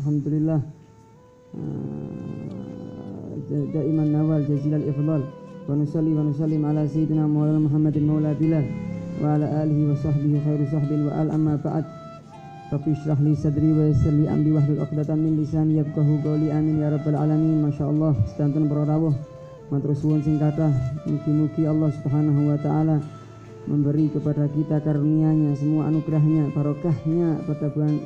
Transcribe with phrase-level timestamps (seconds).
[0.00, 0.60] alhamdulillah
[3.74, 5.22] دائما نوال جزيل الإفضال
[5.68, 8.66] ونصلي ونسلم على سيدنا مولانا محمد مولى بلال
[9.22, 11.84] وعلى آله وصحبه خير صحبه وآل أما بعد
[12.72, 16.90] رب اشرح لي صدري ويسر لي أمري واحلل عقدة من lisani yafqahu qawli amin ya
[16.90, 19.14] rabbal alamin masyaallah sedanten para rawuh
[19.70, 20.74] matur suwun sing kathah
[21.06, 22.96] mugi-mugi Allah Subhanahu wa taala
[23.69, 28.01] memberi kepada kita karunia-Nya semua anugerahnya barokahnya pada bulan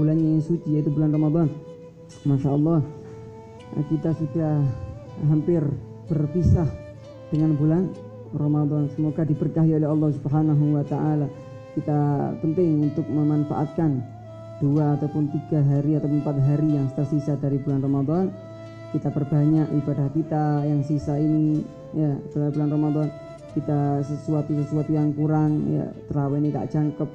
[0.00, 1.48] bulannya yang suci yaitu bulan Ramadan.
[2.24, 2.80] Masya Allah
[3.90, 4.62] kita sudah
[5.28, 5.60] hampir
[6.08, 6.68] berpisah
[7.28, 7.92] dengan bulan
[8.32, 8.88] Ramadan.
[8.94, 11.28] Semoga diberkahi oleh Allah Subhanahu wa taala.
[11.76, 14.00] Kita penting untuk memanfaatkan
[14.64, 18.32] dua ataupun tiga hari ataupun empat hari yang tersisa dari bulan Ramadan.
[18.96, 21.60] Kita perbanyak ibadah kita yang sisa ini
[21.92, 23.08] ya bulan Ramadan
[23.56, 27.08] kita sesuatu sesuatu yang kurang ya terawih ini gak jangkep.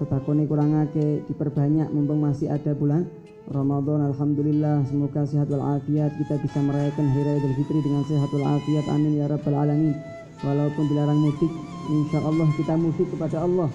[0.00, 3.06] Sotakone kurang ake diperbanyak mumpung masih ada bulan
[3.44, 8.88] Ramadan Alhamdulillah semoga sehat walafiat kita bisa merayakan Hari Raya Idul Fitri dengan sehat walafiat
[8.88, 9.92] amin ya rabbal alamin.
[10.40, 11.52] Walaupun dilarang mudik
[11.92, 13.68] insya Allah kita mudik kepada Allah.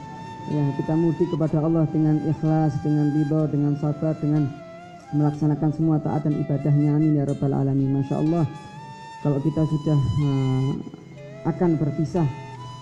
[0.50, 4.50] Ya kita mudik kepada Allah dengan ikhlas dengan ridho dengan sabar dengan
[5.14, 8.02] melaksanakan semua taat dan ibadahnya amin ya rabbal alamin.
[8.02, 8.50] Masya Allah.
[9.22, 10.72] Kalau kita sudah uh,
[11.46, 12.28] akan berpisah.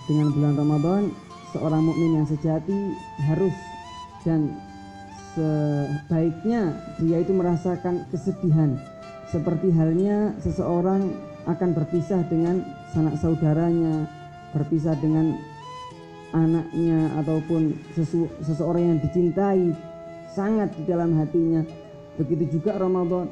[0.08, 1.02] Dengan bulan Ramadan
[1.52, 2.96] seorang mukmin yang sejati
[3.28, 3.52] harus
[4.24, 4.56] dan
[5.36, 8.80] sebaiknya dia itu merasakan kesedihan.
[9.28, 11.12] Seperti halnya seseorang
[11.44, 12.64] akan berpisah dengan
[12.96, 14.08] sanak saudaranya
[14.52, 15.36] berpisah dengan
[16.32, 19.72] anaknya ataupun sesu, seseorang yang dicintai
[20.32, 21.64] sangat di dalam hatinya.
[22.20, 23.28] Begitu juga Ramadan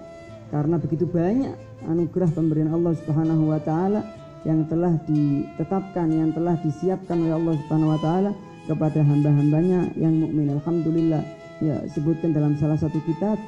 [0.53, 1.53] karena begitu banyak
[1.91, 4.01] anugerah pemberian Allah Subhanahu wa taala
[4.45, 8.33] yang telah ditetapkan yang telah disiapkan oleh Allah Subhanahu wa taala
[8.67, 10.53] kepada hamba-hambanya yang mukmin.
[10.53, 11.23] Alhamdulillah
[11.63, 13.41] ya sebutkan dalam salah satu kitab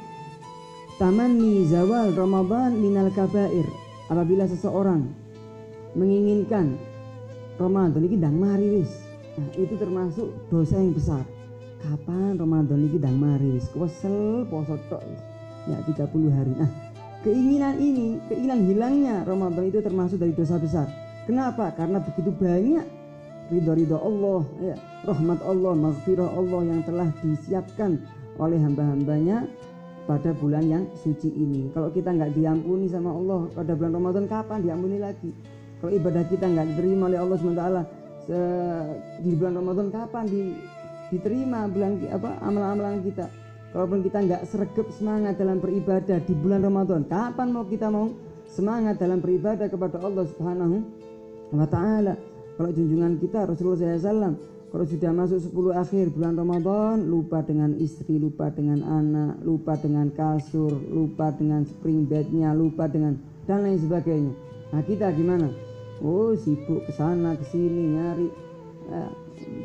[0.97, 3.67] tamanni zawal Ramadan minal kabair.
[4.09, 5.05] Apabila seseorang
[5.93, 6.73] menginginkan
[7.61, 8.91] Ramadan ini dang mari wis.
[9.37, 11.23] Nah, itu termasuk dosa yang besar.
[11.79, 13.69] Kapan Ramadan ini dang mari wis?
[13.69, 15.05] Kesel poso tok
[15.69, 16.53] ya 30 hari.
[16.57, 16.88] Nah
[17.23, 20.87] keinginan ini keinginan hilangnya Ramadan itu termasuk dari dosa besar.
[21.27, 21.69] Kenapa?
[21.75, 22.85] Karena begitu banyak
[23.49, 24.75] ridho-ridho Allah ya,
[25.05, 27.97] rahmat Allah maghfirah Allah yang telah disiapkan
[28.39, 29.45] oleh hamba-hambanya
[30.09, 31.69] pada bulan yang suci ini.
[31.69, 35.29] Kalau kita nggak diampuni sama Allah pada bulan Ramadan kapan diampuni lagi?
[35.79, 37.65] Kalau ibadah kita nggak diterima oleh Allah SWT
[39.25, 40.53] di bulan Ramadan kapan di,
[41.09, 43.25] diterima bulan apa amalan-amalan kita
[43.71, 48.09] kalaupun kita nggak sergap semangat dalam beribadah di bulan Ramadan kapan mau kita mau
[48.49, 50.75] semangat dalam beribadah kepada Allah Subhanahu
[51.53, 52.17] wa taala?
[52.59, 54.35] Kalau junjungan kita Rasulullah SAW
[54.69, 60.13] kalau sudah masuk 10 akhir bulan Ramadan lupa dengan istri lupa dengan anak lupa dengan
[60.13, 63.17] kasur lupa dengan spring bednya lupa dengan
[63.49, 64.33] dan lain sebagainya.
[64.69, 65.49] Nah kita gimana?
[66.05, 68.29] Oh sibuk ke sana ke sini nyari
[68.93, 69.09] ya,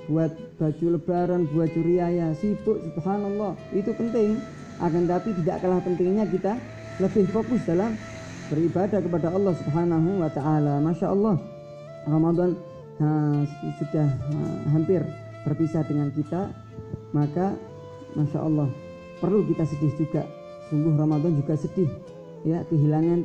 [0.09, 0.31] buat
[0.61, 3.57] baju lebaran buat curiaya sibuk subhanallah.
[3.73, 4.41] Itu penting.
[4.83, 6.59] Akan tapi tidak kalah pentingnya kita
[6.99, 7.95] lebih fokus dalam
[8.51, 10.83] beribadah kepada Allah subhanahu wa ta'ala.
[10.83, 11.37] Masya Allah
[12.11, 12.59] Ramadan
[13.79, 14.07] sudah
[14.71, 15.03] hampir
[15.43, 16.51] berpisah dengan kita
[17.15, 17.55] maka
[18.19, 18.69] masya Allah
[19.23, 20.27] perlu kita sedih juga.
[20.71, 21.91] Sungguh Ramadan juga sedih
[22.43, 23.23] ya kehilangan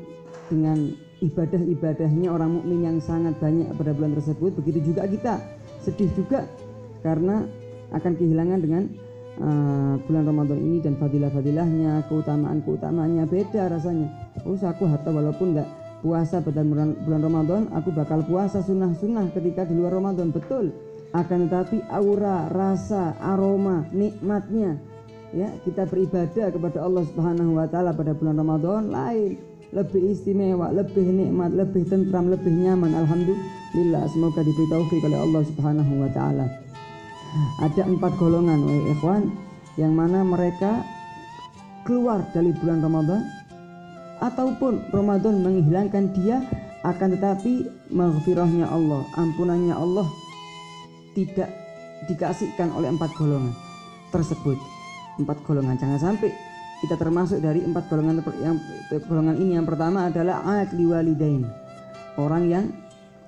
[0.49, 4.53] dengan ibadah-ibadahnya orang mukmin yang sangat banyak pada bulan tersebut.
[4.61, 5.33] Begitu juga kita
[5.89, 6.45] sedih juga
[7.01, 7.49] karena
[7.89, 8.83] akan kehilangan dengan
[9.41, 13.25] uh, bulan Ramadan ini dan fadilah-fadilahnya keutamaan-keutamaannya.
[13.25, 14.07] Beda rasanya.
[14.45, 15.69] Oh aku hatta walaupun enggak
[15.99, 20.29] puasa pada bulan, bulan Ramadan aku bakal puasa sunnah-sunnah ketika di luar Ramadan.
[20.29, 20.71] Betul.
[21.09, 24.77] Akan tetapi aura rasa aroma nikmatnya
[25.33, 29.37] ya kita beribadah kepada Allah Subhanahu wa taala pada bulan Ramadan lain
[29.73, 32.93] lebih istimewa lebih nikmat lebih tentram lebih nyaman.
[32.93, 33.58] Alhamdulillah
[34.09, 36.45] semoga diberi taufik oleh Allah Subhanahu wa taala.
[37.61, 39.23] Ada empat golongan wahai ikhwan
[39.77, 40.81] yang mana mereka
[41.85, 43.21] keluar dari bulan Ramadan
[44.19, 46.41] ataupun Ramadan menghilangkan dia
[46.81, 50.07] akan tetapi maghfirahnya Allah ampunannya Allah
[51.13, 51.51] tidak
[52.09, 53.53] dikasihkan oleh empat golongan
[54.09, 54.57] tersebut.
[55.21, 56.33] Empat golongan jangan sampai
[56.79, 58.57] kita termasuk dari empat golongan yang
[59.05, 59.59] golongan ini.
[59.59, 61.43] Yang pertama adalah adli walidain
[62.17, 62.65] orang yang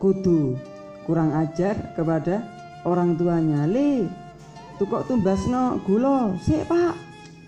[0.01, 0.57] kudu
[1.05, 2.41] kurang ajar kepada
[2.83, 3.69] orang tuanya.
[3.69, 4.09] Le
[4.81, 6.33] tuh kok tumbasno gula?
[6.41, 6.97] Sik pak.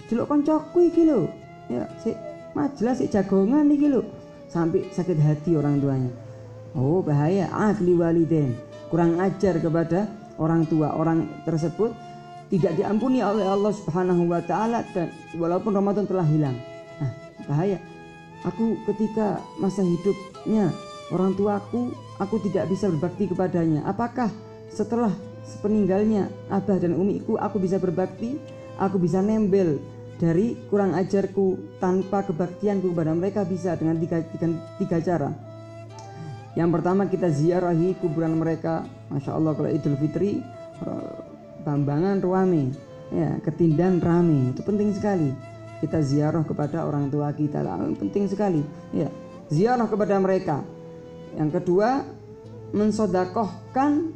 [0.07, 1.25] Jeluk koncoku iki lho.
[1.67, 2.13] Ya sik.
[2.53, 4.05] Majelas si jagongan nih lo
[4.45, 6.13] sampai sakit hati orang tuanya.
[6.77, 7.49] Oh bahaya.
[7.49, 8.53] Ahli waliden
[8.93, 10.05] kurang ajar kepada
[10.37, 11.89] orang tua orang tersebut.
[12.53, 16.53] Tidak diampuni oleh Allah Subhanahu wa taala dan walaupun Ramadan telah hilang.
[17.01, 17.11] Nah,
[17.49, 17.81] bahaya.
[18.45, 20.69] Aku ketika masa hidupnya
[21.13, 23.85] orang tuaku, aku tidak bisa berbakti kepadanya.
[23.85, 24.33] Apakah
[24.67, 25.13] setelah
[25.45, 28.41] sepeninggalnya abah dan umiku aku bisa berbakti?
[28.81, 29.77] Aku bisa nembel
[30.17, 34.49] dari kurang ajarku tanpa kebaktianku kepada mereka bisa dengan tiga, tiga,
[34.81, 35.29] tiga cara.
[36.57, 38.81] Yang pertama kita ziarahi kuburan mereka.
[39.13, 40.41] Masya Allah kalau Idul Fitri
[41.63, 42.75] Bambangan ruame
[43.13, 45.31] ya ketindan rame itu penting sekali
[45.79, 47.61] kita ziarah kepada orang tua kita
[48.01, 49.07] penting sekali ya
[49.47, 50.65] ziarah kepada mereka
[51.37, 52.05] yang kedua
[52.73, 54.13] mensodakohkan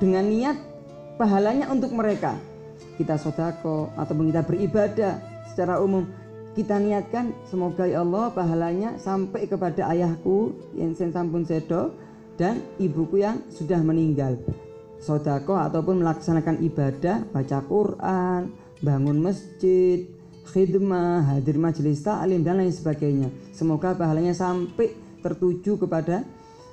[0.00, 0.56] dengan niat
[1.20, 2.34] pahalanya untuk mereka.
[2.98, 5.12] Kita sodako ataupun kita beribadah
[5.46, 6.08] secara umum.
[6.52, 11.96] Kita niatkan semoga ya Allah pahalanya sampai kepada ayahku yang sen sampun sedo
[12.36, 14.36] dan ibuku yang sudah meninggal.
[15.00, 18.52] Sodako ataupun melaksanakan ibadah, baca Quran,
[18.84, 20.04] bangun masjid,
[20.50, 23.28] khidmah, hadir majelis ta'lim dan lain sebagainya.
[23.54, 24.90] Semoga pahalanya sampai
[25.22, 26.26] tertuju kepada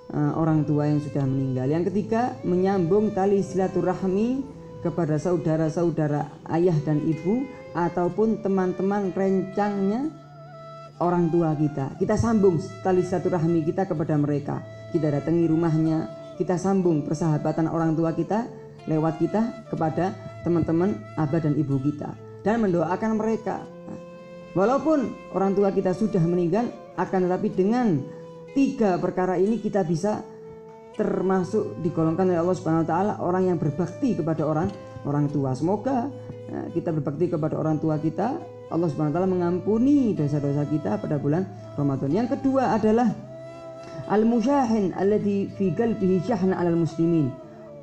[0.10, 1.70] uh, orang tua yang sudah meninggal.
[1.70, 4.42] Yang ketiga, menyambung tali silaturahmi
[4.82, 7.46] kepada saudara-saudara ayah dan ibu
[7.76, 10.10] ataupun teman-teman rencangnya
[10.98, 11.94] orang tua kita.
[12.02, 14.66] Kita sambung tali silaturahmi kita kepada mereka.
[14.90, 16.10] Kita datangi rumahnya,
[16.42, 18.50] kita sambung persahabatan orang tua kita
[18.90, 23.66] lewat kita kepada teman-teman abah dan ibu kita dan mendoakan mereka
[24.56, 27.88] walaupun orang tua kita sudah meninggal akan tetapi dengan
[28.52, 30.26] tiga perkara ini kita bisa
[30.98, 34.68] termasuk digolongkan oleh Allah Subhanahu wa taala orang yang berbakti kepada orang
[35.08, 36.12] orang tua semoga
[36.52, 38.36] eh, kita berbakti kepada orang tua kita
[38.70, 41.48] Allah Subhanahu wa taala mengampuni dosa-dosa kita pada bulan
[41.80, 43.30] Ramadan yang kedua adalah
[44.10, 47.30] Al-musyahin alladhi fi qalbihi syahna 'alal muslimin.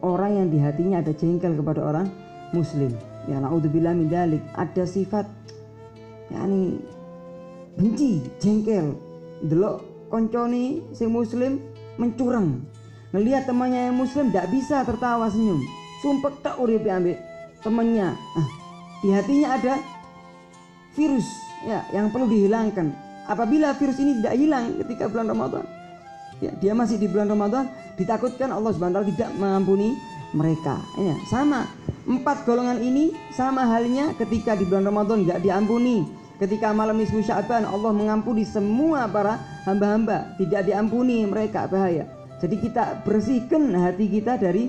[0.02, 2.10] Orang yang di hatinya ada jengkel kepada orang
[2.50, 2.90] muslim.
[3.26, 4.42] Ya naudzubillah min dalik.
[4.54, 5.26] Ada sifat
[6.30, 6.78] yakni
[7.74, 8.94] benci, jengkel.
[9.44, 11.60] Delok konconi sing muslim
[12.00, 12.62] mencurang.
[13.12, 15.60] Ngelihat temannya yang muslim tidak bisa tertawa senyum.
[16.02, 17.18] Sumpah tak uripe ambek
[17.64, 18.14] temannya.
[18.14, 18.48] Ah,
[19.00, 19.74] di hatinya ada
[20.94, 21.26] virus
[21.64, 22.92] ya yang perlu dihilangkan.
[23.26, 25.64] Apabila virus ini tidak hilang ketika bulan Ramadan,
[26.38, 27.66] ya, dia masih di bulan Ramadan
[27.98, 29.96] ditakutkan Allah Subhanahu tidak mengampuni
[30.34, 31.64] mereka ya sama
[32.06, 36.06] empat golongan ini sama halnya ketika di bulan Ramadan nggak diampuni
[36.38, 42.06] ketika malam nisfu Sya'ban Allah mengampuni semua para hamba-hamba tidak diampuni mereka bahaya
[42.36, 44.68] jadi kita bersihkan hati kita dari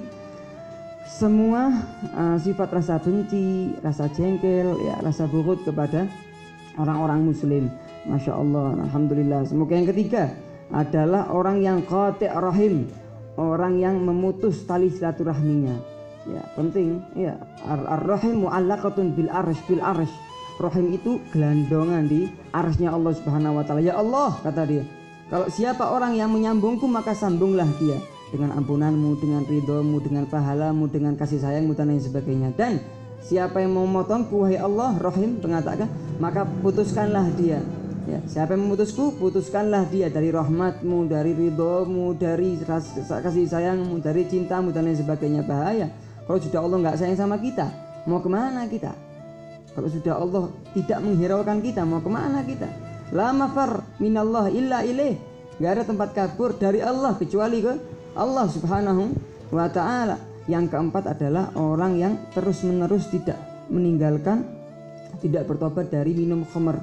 [1.07, 1.71] semua
[2.15, 6.07] uh, sifat rasa benci, rasa jengkel, ya rasa buruk kepada
[6.75, 7.71] orang-orang muslim.
[8.07, 9.47] Masya Allah, Alhamdulillah.
[9.47, 10.31] Semoga yang ketiga
[10.71, 12.91] adalah orang yang qati' rahim,
[13.39, 15.96] orang yang memutus tali silaturahminya.
[16.27, 17.39] Ya, penting ya.
[17.67, 20.11] Ar-rahim mu'allaqatun bil arsh bil arsh.
[20.57, 23.79] Rahim itu gelandongan di arsnya Allah Subhanahu wa taala.
[23.79, 24.83] Ya Allah, kata dia.
[25.27, 27.99] Kalau siapa orang yang menyambungku maka sambunglah dia
[28.33, 32.49] dengan ampunanmu, dengan ridhomu, dengan pahalamu, dengan kasih sayangmu dan lain sebagainya.
[32.57, 32.81] Dan
[33.23, 35.87] siapa yang mau memotongku wahai Allah, Rahim mengatakan,
[36.17, 37.61] maka putuskanlah dia
[38.07, 42.55] Ya, siapa yang memutusku, putuskanlah dia dari rahmatmu, dari ridhomu, dari
[43.03, 45.91] kasih sayangmu, dari cintamu dan lain sebagainya bahaya.
[46.27, 47.71] Kalau sudah Allah nggak sayang sama kita,
[48.03, 48.91] mau ke mana kita?
[49.71, 52.67] Kalau sudah Allah tidak menghiraukan kita, mau ke mana kita?
[53.15, 55.15] La mafar minallah illa ilaih.
[55.57, 57.73] Gak ada tempat kabur dari Allah kecuali ke
[58.13, 59.15] Allah subhanahu
[59.55, 60.19] wa ta'ala.
[60.51, 63.39] Yang keempat adalah orang yang terus menerus tidak
[63.71, 64.47] meninggalkan,
[65.19, 66.77] tidak bertobat dari minum khamr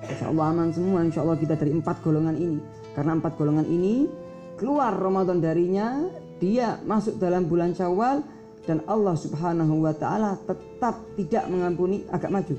[0.00, 2.58] Insya Allah aman semua Insya Allah kita dari empat golongan ini
[2.96, 4.08] Karena empat golongan ini
[4.56, 6.08] Keluar Ramadan darinya
[6.40, 8.24] Dia masuk dalam bulan syawal
[8.68, 12.54] Dan Allah subhanahu wa ta'ala Tetap tidak mengampuni Agak maju.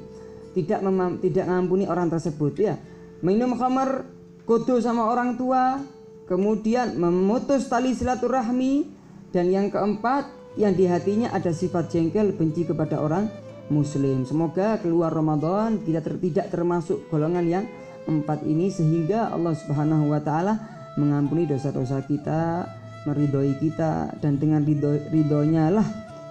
[0.52, 2.76] Tidak memam, tidak mengampuni orang tersebut ya.
[3.22, 4.06] Minum khamar
[4.44, 5.80] Kudu sama orang tua
[6.26, 8.90] Kemudian memutus tali silaturahmi
[9.30, 13.30] Dan yang keempat Yang di hatinya ada sifat jengkel Benci kepada orang
[13.72, 14.28] muslim.
[14.28, 17.66] Semoga keluar Ramadan kita ter, tidak termasuk golongan yang
[18.06, 20.60] empat ini sehingga Allah Subhanahu wa taala
[21.00, 22.68] mengampuni dosa-dosa kita,
[23.06, 25.88] meridhoi kita dan dengan ridho, ridhonya lah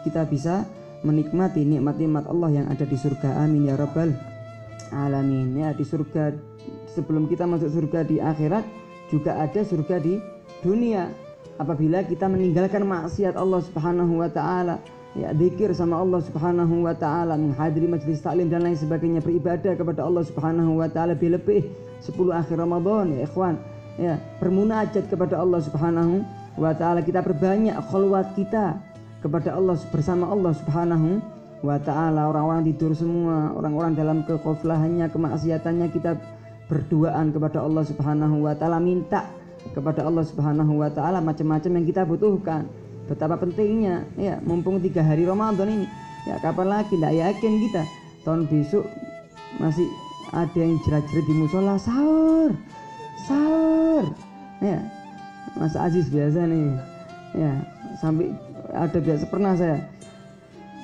[0.06, 0.64] kita bisa
[1.02, 3.40] menikmati nikmat-nikmat Allah yang ada di surga.
[3.40, 4.12] Amin ya rabbal
[4.92, 5.56] alamin.
[5.56, 6.34] Ya di surga
[6.92, 8.64] sebelum kita masuk surga di akhirat
[9.08, 10.20] juga ada surga di
[10.60, 11.08] dunia.
[11.60, 14.80] Apabila kita meninggalkan maksiat Allah Subhanahu wa taala,
[15.12, 20.00] ya zikir sama Allah Subhanahu wa taala, menghadiri majlis taklim dan lain sebagainya, beribadah kepada
[20.00, 21.68] Allah Subhanahu wa taala lebih-lebih
[22.00, 23.60] 10 akhir Ramadan ya ikhwan.
[24.00, 26.24] Ya, bermunajat kepada Allah Subhanahu
[26.58, 27.04] wa taala.
[27.04, 28.90] Kita perbanyak khalwat kita.
[29.20, 31.20] kepada Allah bersama Allah Subhanahu
[31.60, 32.32] wa taala.
[32.32, 36.16] Orang-orang tidur semua orang-orang dalam kekoflahannya kemaksiatannya kita
[36.72, 38.80] berduaan kepada Allah Subhanahu wa taala.
[38.80, 39.28] Minta
[39.76, 42.64] kepada Allah Subhanahu wa taala macam-macam yang kita butuhkan.
[43.12, 45.86] Betapa pentingnya ya mumpung tiga hari Ramadan ini.
[46.24, 46.96] Ya kapan lagi?
[46.96, 47.82] Tidak yakin kita.
[48.24, 48.88] Tahun besok
[49.60, 49.88] masih
[50.32, 51.74] ada yang jerat-jerat di musola.
[51.76, 52.56] Sahur!
[53.28, 54.04] Sahur!
[54.64, 54.99] Ya
[55.58, 56.76] Mas Aziz biasa nih.
[57.34, 57.52] Ya
[57.98, 58.34] sampai
[58.74, 59.78] ada biasa pernah saya.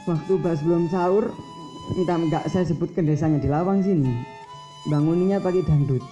[0.07, 1.35] Waktu pas belum sahur
[1.95, 4.11] minta enggak saya sebutkan desanya di Lawang sini.
[4.87, 6.03] Bangunnya pakai dangdut.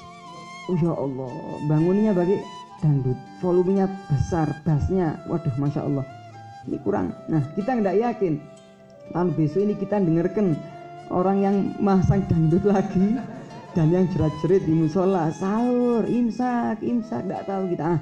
[0.67, 1.31] Oh ya Allah.
[1.71, 2.43] Bangunnya pakai
[2.83, 3.19] dangdut.
[3.39, 5.23] Volumenya besar bassnya.
[5.31, 6.07] Waduh masya Allah.
[6.67, 7.15] Ini kurang.
[7.31, 8.35] Nah kita nggak yakin.
[9.13, 10.57] Tahun besok ini kita dengarkan
[11.13, 13.21] orang yang masang dangdut lagi
[13.77, 15.29] dan yang jerat-jerit di musola.
[15.35, 17.85] Sahur imsak imsak nggak tahu kita.
[17.85, 17.99] Ah,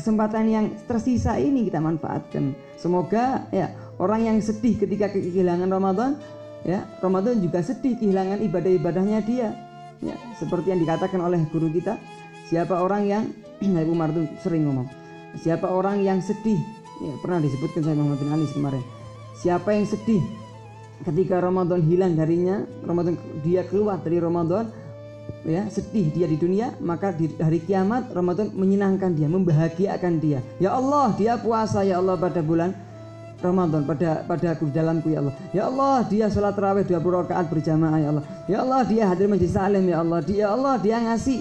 [0.00, 2.56] kesempatan yang tersisa ini kita manfaatkan.
[2.80, 6.16] Semoga ya orang yang sedih ketika kehilangan Ramadan
[6.64, 9.52] ya Ramadan juga sedih kehilangan ibadah-ibadahnya dia.
[10.00, 12.00] Ya seperti yang dikatakan oleh guru kita
[12.48, 13.24] siapa orang yang
[13.60, 14.88] Ibu Umar itu sering ngomong
[15.38, 16.58] siapa orang yang sedih
[16.98, 18.84] ya pernah disebutkan saya Muhammad bin Ali kemarin
[19.38, 20.22] siapa yang sedih
[21.06, 23.14] ketika Ramadan hilang darinya Ramadan
[23.46, 24.68] dia keluar dari Ramadan
[25.44, 30.44] ya sedih dia di dunia maka di hari kiamat Ramadan menyenangkan dia membahagiakan dia.
[30.60, 32.76] Ya Allah dia puasa ya Allah pada bulan
[33.40, 35.34] Ramadan pada pada aku dalamku ya Allah.
[35.56, 38.24] Ya Allah dia sholat raweh 20 rakaat berjamaah ya Allah.
[38.44, 40.20] Ya Allah dia hadir majlis salim ya Allah.
[40.20, 41.40] Dia ya Allah dia ngasih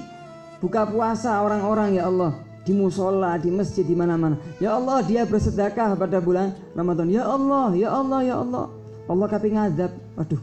[0.63, 2.31] buka puasa orang-orang ya Allah.
[2.63, 4.39] Di musola di masjid di mana-mana.
[4.63, 7.11] Ya Allah dia bersedekah pada bulan Ramadan.
[7.11, 8.65] Ya Allah ya Allah ya Allah.
[9.11, 9.91] Allah kapi ngadab.
[10.15, 10.41] Waduh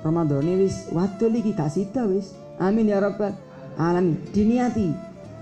[0.00, 3.32] Ramadan ini wis waktu lagi kasih wis amin ya rabbal
[3.76, 4.16] alamin.
[4.32, 4.88] Diniati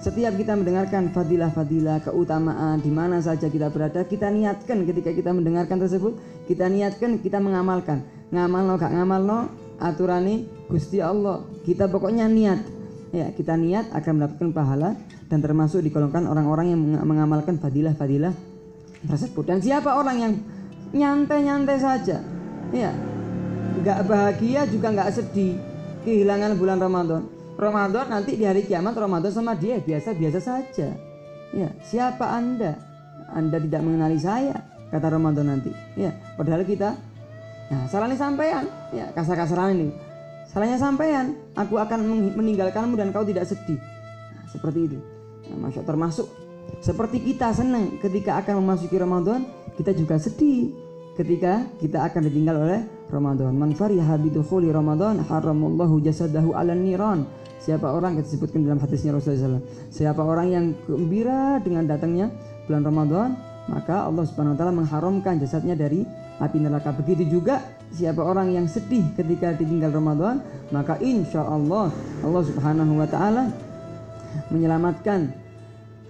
[0.05, 5.81] setiap kita mendengarkan fadilah-fadilah keutamaan di mana saja kita berada kita niatkan ketika kita mendengarkan
[5.81, 8.05] tersebut kita niatkan kita mengamalkan.
[8.29, 9.39] Ngamal no gak ngamal no
[9.81, 11.41] aturani Gusti Allah.
[11.65, 12.61] Kita pokoknya niat.
[13.15, 14.99] Ya kita niat akan mendapatkan pahala
[15.31, 18.35] dan termasuk digolongkan orang-orang yang mengamalkan fadilah-fadilah
[19.09, 19.45] tersebut.
[19.49, 20.33] Dan siapa orang yang
[20.93, 22.21] nyantai-nyantai saja?
[22.75, 22.93] Ya
[23.75, 25.74] nggak bahagia juga nggak sedih
[26.05, 27.23] kehilangan bulan Ramadan.
[27.55, 30.93] Ramadan nanti di hari kiamat Ramadan sama dia biasa-biasa saja.
[31.55, 32.77] Ya siapa anda?
[33.33, 34.55] Anda tidak mengenali saya
[34.93, 35.73] kata Ramadan nanti.
[35.97, 36.95] Ya padahal kita
[37.73, 38.69] nah salahnya sampean.
[38.93, 39.89] Ya kasar-kasaran ini.
[40.53, 42.05] Salahnya sampean aku akan
[42.37, 43.81] meninggalkanmu dan kau tidak sedih.
[44.37, 44.99] Nah, seperti itu.
[45.51, 46.27] Nah, masuk termasuk
[46.79, 50.84] seperti kita senang ketika akan memasuki Ramadan kita juga sedih
[51.15, 52.81] ketika kita akan ditinggal oleh
[53.11, 53.55] Ramadan.
[53.55, 57.19] Man fariha bidukhuli Ramadan haramallahu jasadahu 'alan niran.
[57.63, 59.65] Siapa orang yang disebutkan dalam hadisnya Rasulullah SAW.
[59.89, 62.29] Siapa orang yang gembira dengan datangnya
[62.69, 63.29] bulan Ramadan,
[63.73, 66.05] maka Allah Subhanahu wa taala mengharamkan jasadnya dari
[66.45, 66.93] api neraka.
[66.93, 70.45] Begitu juga siapa orang yang sedih ketika ditinggal Ramadan,
[70.75, 71.89] maka insya Allah
[72.21, 73.49] Allah Subhanahu wa taala
[74.53, 75.44] menyelamatkan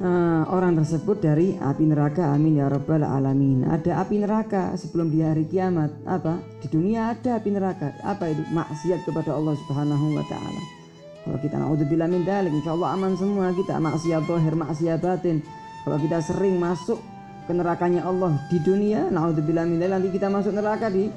[0.01, 3.69] uh, orang tersebut dari api neraka amin ya rabbal alamin.
[3.69, 5.93] Ada api neraka sebelum di hari kiamat.
[6.09, 6.41] Apa?
[6.59, 7.95] Di dunia ada api neraka.
[8.03, 8.43] Apa itu?
[8.51, 10.63] Maksiat kepada Allah subhanahu wa ta'ala.
[11.25, 13.53] Kalau kita naudzubillah min dalik insyaallah aman semua.
[13.55, 15.37] Kita maksiat zahir maksiat batin.
[15.85, 16.99] Kalau kita sering masuk
[17.45, 21.13] ke nerakanya Allah di dunia naudzubillah min dalik nanti kita masuk neraka di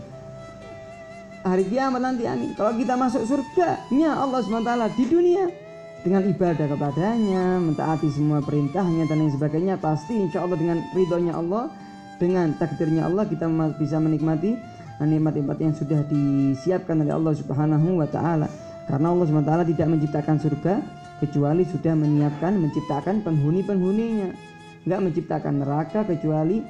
[1.44, 2.52] hari kiamat nanti amin.
[2.54, 5.67] Kalau kita masuk surga nya Allah subhanahu wa ta'ala di dunia
[6.06, 11.74] dengan ibadah kepadanya, mentaati semua perintahnya dan lain sebagainya, pasti insya Allah dengan ridhonya Allah,
[12.22, 14.58] dengan takdirnya Allah kita bisa menikmati
[14.98, 18.50] nikmat-nikmat yang sudah disiapkan oleh Allah Subhanahu wa taala.
[18.90, 20.74] Karena Allah Subhanahu wa taala tidak menciptakan surga
[21.22, 24.30] kecuali sudah menyiapkan menciptakan penghuni-penghuninya.
[24.88, 26.66] Enggak menciptakan neraka kecuali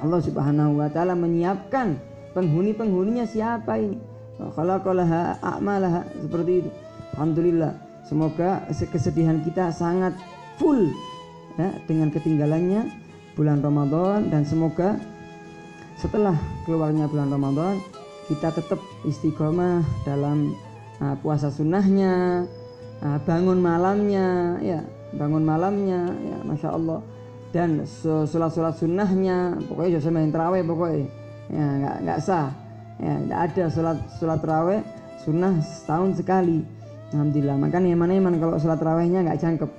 [0.00, 2.00] Allah Subhanahu wa taala menyiapkan
[2.32, 4.00] penghuni-penghuninya siapa ini?
[4.40, 6.70] Khalaqalaha a'malaha seperti itu.
[7.12, 10.18] Alhamdulillah Semoga kesedihan kita sangat
[10.58, 10.90] full
[11.54, 12.90] ya, dengan ketinggalannya
[13.38, 14.98] bulan Ramadan dan semoga
[15.94, 16.34] setelah
[16.66, 17.78] keluarnya bulan Ramadan
[18.26, 20.58] kita tetap istiqomah dalam
[20.98, 22.46] uh, puasa sunnahnya,
[22.98, 24.82] uh, bangun malamnya, ya
[25.14, 26.98] bangun malamnya, ya masya Allah.
[27.54, 31.06] Dan sholat-sholat sunnahnya, pokoknya jangan main terawih pokoknya,
[31.50, 32.54] ya nggak nggak sah,
[32.98, 34.80] ya nggak ada sholat sholat terawih
[35.22, 36.79] sunnah setahun sekali
[37.10, 37.56] Alhamdulillah.
[37.58, 39.70] Makanya eman-eman kalau sholat rawehnya nggak jangkep.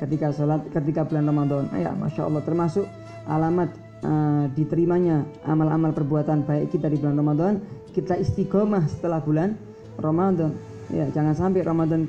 [0.00, 1.62] Ketika sholat ketika bulan Ramadan.
[1.76, 2.42] Ya Masya Allah.
[2.42, 2.86] Termasuk
[3.28, 3.70] alamat
[4.02, 7.54] uh, diterimanya amal-amal perbuatan baik kita di bulan Ramadan
[7.90, 9.58] kita istiqomah setelah bulan
[9.98, 10.54] Ramadan.
[10.90, 12.06] Ya jangan sampai Ramadan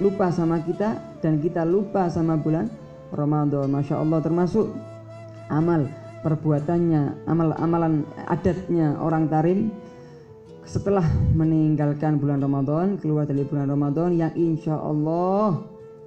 [0.00, 2.68] lupa sama kita dan kita lupa sama bulan
[3.12, 3.68] Ramadan.
[3.68, 4.20] Masya Allah.
[4.24, 4.72] Termasuk
[5.52, 5.84] amal
[6.22, 9.74] perbuatannya amal-amalan adatnya orang tarim
[10.62, 11.04] setelah
[11.34, 15.58] meninggalkan bulan Ramadan keluar dari bulan Ramadan yang insya Allah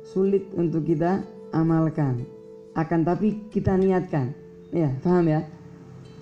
[0.08, 2.24] sulit untuk kita amalkan.
[2.76, 4.36] Akan tapi kita niatkan.
[4.72, 5.48] Ya paham ya?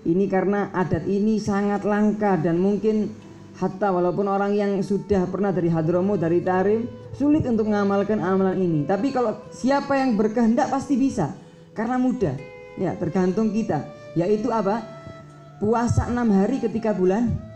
[0.03, 3.09] Ini karena adat ini sangat langka dan mungkin
[3.55, 8.81] hatta walaupun orang yang sudah pernah dari hadromo dari tarim sulit untuk mengamalkan amalan ini.
[8.83, 11.37] Tapi kalau siapa yang berkehendak pasti bisa
[11.77, 12.35] karena mudah.
[12.77, 13.85] Ya tergantung kita.
[14.17, 14.81] Yaitu apa?
[15.61, 17.52] Puasa enam hari ketika bulan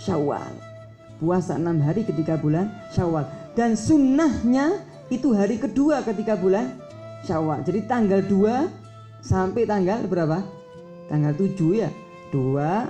[0.00, 0.52] Syawal.
[1.20, 3.28] Puasa enam hari ketika bulan Syawal.
[3.52, 4.80] Dan sunnahnya
[5.12, 6.80] itu hari kedua ketika bulan
[7.28, 7.60] Syawal.
[7.60, 10.40] Jadi tanggal 2 sampai tanggal berapa?
[11.12, 11.90] Tanggal 7 ya.
[12.32, 12.88] 2,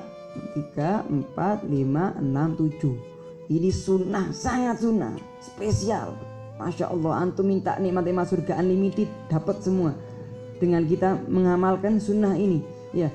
[0.77, 1.03] 3,
[1.35, 2.95] 4, 5, 6, 7.
[3.51, 6.15] Ini sunnah, sangat sunnah, spesial.
[6.61, 9.97] Masya Allah, antum minta nikmat nikmat surga unlimited, dapat semua.
[10.63, 12.63] Dengan kita mengamalkan sunnah ini.
[12.95, 13.11] Ya,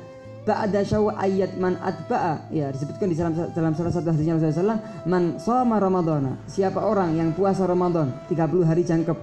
[0.46, 2.54] ba'da syawal ayat man atba'a.
[2.54, 7.18] Ya disebutkan di dalam dalam salah satu hadisnya Rasulullah SAW man shoma ramadhana siapa orang
[7.18, 9.18] yang puasa Ramadan 30 hari jangkep.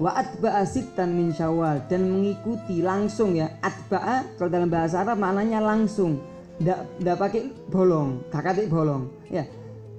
[0.00, 3.50] Wa atba'a sittan min syawal dan mengikuti langsung ya.
[3.60, 6.22] Atba'a kalau dalam bahasa Arab maknanya langsung.
[6.62, 9.10] Ndak ndak pakai bolong kakatik bolong.
[9.28, 9.44] Ya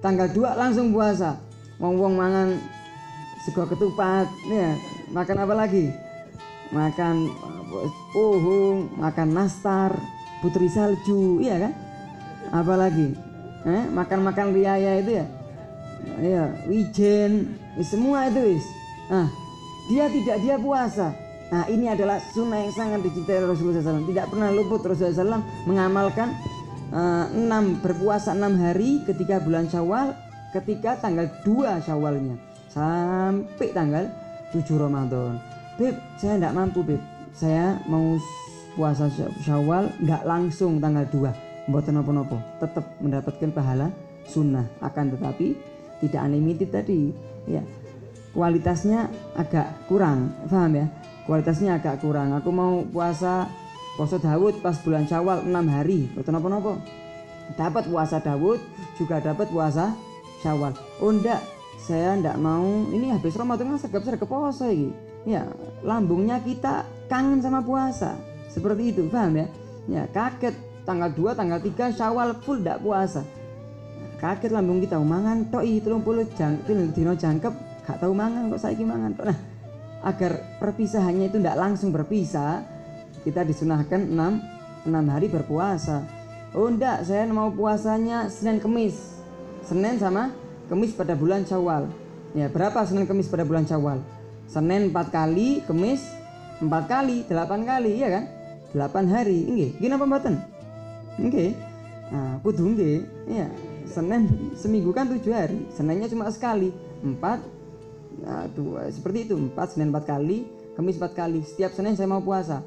[0.02, 1.38] tanggal 2 langsung puasa.
[1.78, 2.56] Wong wong mangan
[3.46, 4.74] sego ketupat ya.
[5.12, 5.92] Makan apa lagi?
[6.72, 7.28] Makan
[8.12, 9.92] pohung makan nastar
[10.42, 11.74] putri salju iya kan?
[12.52, 13.16] Apalagi
[13.64, 15.26] eh, makan-makan riaya itu ya?
[16.18, 17.56] Ya wijen
[17.86, 18.66] semua itu wis.
[19.08, 19.30] Ah
[19.88, 21.14] dia tidak dia puasa.
[21.52, 26.32] Nah ini adalah sunnah yang sangat dicintai Rasulullah SAW tidak pernah luput Rasulullah SAW mengamalkan
[26.96, 30.16] uh, enam berpuasa enam hari ketika bulan Syawal
[30.56, 32.36] ketika tanggal 2 Syawalnya.
[32.72, 34.08] Sampai tanggal
[34.56, 35.40] 7 Ramadan.
[35.76, 37.02] Beb saya tidak mampu Beb.
[37.36, 38.16] Saya mau
[38.82, 39.06] puasa
[39.46, 43.94] syawal nggak langsung tanggal 2 buat nopo-nopo tetap mendapatkan pahala
[44.26, 44.66] sunnah.
[44.82, 45.54] Akan tetapi
[46.02, 47.14] tidak unlimited tadi
[47.46, 47.62] ya.
[48.34, 49.06] Kualitasnya
[49.38, 50.90] agak kurang paham ya?
[51.30, 52.34] Kualitasnya agak kurang.
[52.34, 53.46] Aku mau puasa
[54.02, 56.10] puasa Dawud pas bulan syawal 6 hari.
[56.18, 56.82] Buat nopo-nopo
[57.54, 58.58] dapat puasa Dawud
[58.98, 59.94] juga dapat puasa
[60.42, 60.74] syawal.
[60.98, 61.46] Oh enggak
[61.78, 62.90] saya enggak mau.
[62.90, 64.90] Ini habis Ramadan sergap-sergap puasa ini
[65.22, 65.46] ya
[65.86, 69.48] lambungnya kita kangen sama puasa seperti itu, paham ya?
[69.88, 73.24] Ya, kaget tanggal 2, tanggal 3 Syawal full tidak puasa.
[74.20, 78.78] Kaget lambung kita mangan tok telung puluh jang dino jangkep gak tahu mangan kok saya
[78.86, 79.18] mangan.
[79.18, 79.40] Nah,
[80.06, 82.62] agar perpisahannya itu tidak langsung berpisah,
[83.26, 86.06] kita disunahkan 6 6 hari berpuasa.
[86.54, 89.22] Oh enggak, saya mau puasanya Senin Kemis.
[89.66, 90.34] Senin sama
[90.70, 91.90] Kemis pada bulan Syawal.
[92.34, 94.02] Ya, berapa Senin Kemis pada bulan Syawal?
[94.50, 96.02] Senin 4 kali, Kemis
[96.62, 98.26] 4 kali, 8 kali, ya kan?
[98.74, 99.40] 8 hari.
[99.48, 100.36] Nggih gini apa mboten?
[101.20, 101.52] Nggih.
[102.12, 102.98] Nah kudu nggih.
[103.28, 103.48] Iya
[103.88, 105.60] Senin seminggu kan tujuh hari.
[105.76, 106.72] Seninnya cuma sekali.
[107.02, 107.44] Empat
[108.24, 109.36] nah, dua seperti itu.
[109.36, 111.44] Empat Senin empat kali Kamis empat kali.
[111.44, 112.64] Setiap Senin saya mau puasa.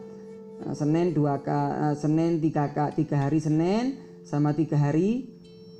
[0.61, 5.33] Nah, Senin dua k uh, Senin tiga k tiga hari Senin sama tiga hari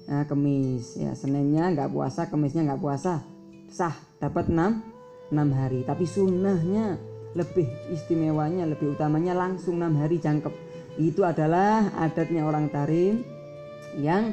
[0.09, 0.97] nah, Kamis.
[0.97, 3.21] Ya Seninnya nggak puasa Kamisnya nggak puasa.
[3.69, 4.81] Sah dapat enam
[5.29, 5.85] enam hari.
[5.85, 6.97] Tapi sunnahnya
[7.35, 10.55] lebih istimewanya lebih utamanya langsung enam hari jangkep.
[10.95, 13.27] Itu adalah adatnya orang tarim
[13.99, 14.31] yang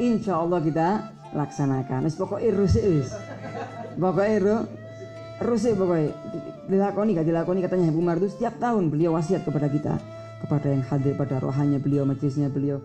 [0.00, 0.88] insya Allah kita
[1.36, 2.08] laksanakan.
[2.08, 3.12] Wis pokoknya rusik wis.
[4.00, 4.56] Pokoknya ru
[5.44, 6.10] rusik pokoknya.
[6.68, 9.96] Dilakoni gak dilakoni katanya Ibu Mardu setiap tahun beliau wasiat kepada kita
[10.38, 12.78] kepada yang hadir pada rohanya beliau majelisnya beliau.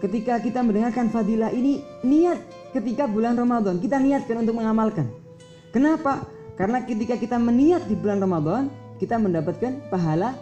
[0.00, 2.40] Ketika kita mendengarkan fadilah ini niat
[2.72, 5.12] ketika bulan Ramadan kita niatkan untuk mengamalkan.
[5.70, 6.26] Kenapa
[6.60, 8.68] karena ketika kita meniat di bulan Ramadan,
[9.00, 10.36] kita mendapatkan pahala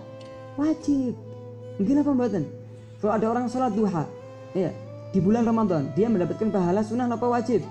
[0.58, 1.14] wajib.
[1.78, 2.42] Mungkin apa mboten?
[2.98, 4.02] Kalau ada orang sholat duha,
[4.50, 4.74] ya,
[5.14, 7.62] di bulan Ramadan, dia mendapatkan pahala sunnah apa wajib?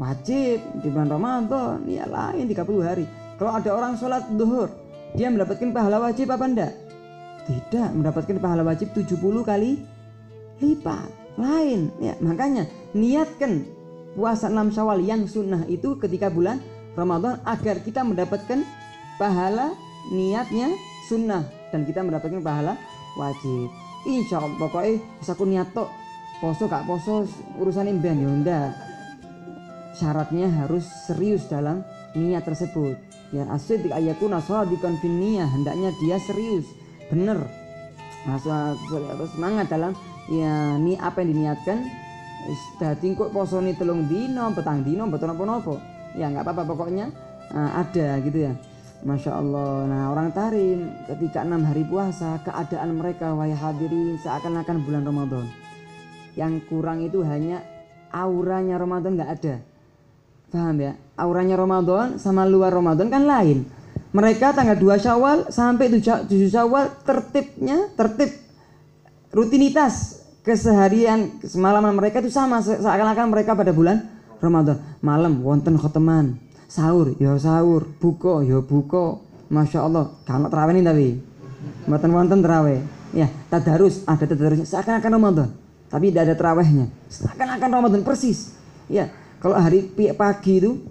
[0.00, 3.04] Wajib di bulan Ramadan, ya lain 30 hari.
[3.36, 4.72] Kalau ada orang sholat duhur,
[5.12, 6.72] dia mendapatkan pahala wajib apa enggak?
[7.44, 9.84] Tidak, mendapatkan pahala wajib 70 kali
[10.64, 11.36] lipat.
[11.36, 12.64] Lain, ya makanya
[12.96, 13.68] niatkan
[14.16, 16.64] puasa 6 Syawal yang sunnah itu ketika bulan
[16.98, 18.66] Ramadan agar kita mendapatkan
[19.22, 19.70] pahala
[20.10, 20.74] niatnya
[21.06, 22.74] sunnah dan kita mendapatkan pahala
[23.14, 23.70] wajib.
[24.02, 25.86] Insya Allah pokoknya bisa aku niat tok
[26.42, 27.22] poso gak poso
[27.62, 28.74] urusan imban ya
[29.94, 31.86] Syaratnya harus serius dalam
[32.18, 32.98] niat tersebut.
[33.34, 36.64] Ya asyidik ayakuna shadiqan di niyah hendaknya dia serius,
[37.10, 37.42] bener.
[38.24, 38.38] Nah,
[39.34, 39.92] semangat dalam
[40.30, 41.78] ya ni apa yang diniatkan
[42.78, 47.14] dadi kok posone telung dino, petang dino, betul apa-apa ya nggak apa-apa pokoknya
[47.54, 48.52] uh, ada gitu ya
[48.98, 49.86] Masya Allah.
[49.86, 55.46] Nah orang Tarim ketika enam hari puasa keadaan mereka wahai hadirin seakan-akan bulan Ramadan.
[56.34, 57.62] Yang kurang itu hanya
[58.10, 59.54] auranya Ramadan nggak ada.
[60.50, 60.98] Paham ya?
[61.14, 63.68] Auranya Ramadan sama luar Ramadan kan lain.
[64.08, 68.34] Mereka tanggal 2 Syawal sampai 7 Syawal tertibnya tertib
[69.30, 74.78] rutinitas keseharian semalaman mereka itu sama seakan-akan mereka pada bulan Ramadan.
[75.02, 76.38] Malam wonten khoteman,
[76.70, 77.86] sahur ya sahur.
[77.98, 79.22] Buka ya buka.
[79.48, 81.08] Masya Allah kalau terawih ini tapi
[81.88, 82.84] buatan wonten terawih.
[83.16, 84.04] Ya tadarus.
[84.04, 84.68] Ada tadarusnya.
[84.68, 85.48] Seakan-akan Ramadan.
[85.88, 86.86] Tapi tidak ada terawihnya.
[87.08, 88.52] Seakan-akan Ramadan persis.
[88.92, 89.08] Ya
[89.40, 90.84] kalau hari pagi itu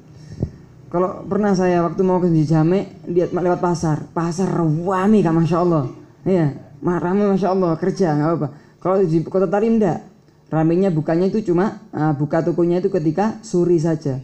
[0.88, 4.10] kalau pernah saya waktu mau ke Jame lihat lewat pasar.
[4.10, 5.94] Pasar rame kan masya Allah
[6.28, 6.52] ya
[6.84, 8.48] rame masya Allah kerja nggak apa-apa.
[8.78, 10.00] Kalau di kota Tarim enggak
[10.48, 14.20] ramenya bukanya itu cuma uh, buka tokonya itu ketika suri saja.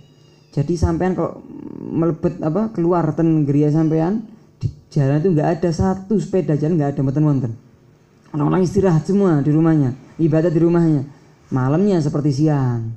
[0.54, 1.42] Jadi sampean kalau
[1.82, 4.30] melebet apa keluar ten geria sampean
[4.62, 7.54] di jalan itu nggak ada satu sepeda jalan nggak ada mboten wonten.
[8.34, 11.04] Orang-orang istirahat semua di rumahnya ibadah di rumahnya.
[11.54, 12.94] Malamnya seperti siang.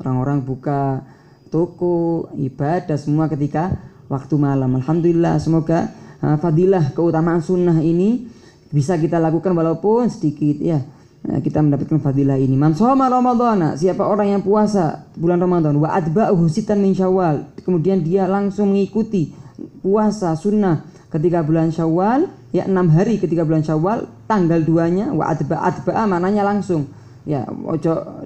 [0.00, 1.04] Orang-orang buka
[1.48, 3.76] toko ibadah semua ketika
[4.08, 4.76] waktu malam.
[4.80, 8.28] Alhamdulillah semoga uh, fadilah keutamaan sunnah ini
[8.68, 10.84] bisa kita lakukan walaupun sedikit ya
[11.18, 12.54] Nah, kita mendapatkan fadilah ini.
[12.54, 18.06] Man shoma Ramadhana, siapa orang yang puasa bulan Ramadan wa adba'uhu sitan min Syawal, kemudian
[18.06, 19.34] dia langsung mengikuti
[19.82, 25.58] puasa sunnah ketika bulan Syawal, ya enam hari ketika bulan Syawal, tanggal duanya wa adba
[25.58, 26.86] adba'a mananya langsung.
[27.26, 28.24] Ya, ojo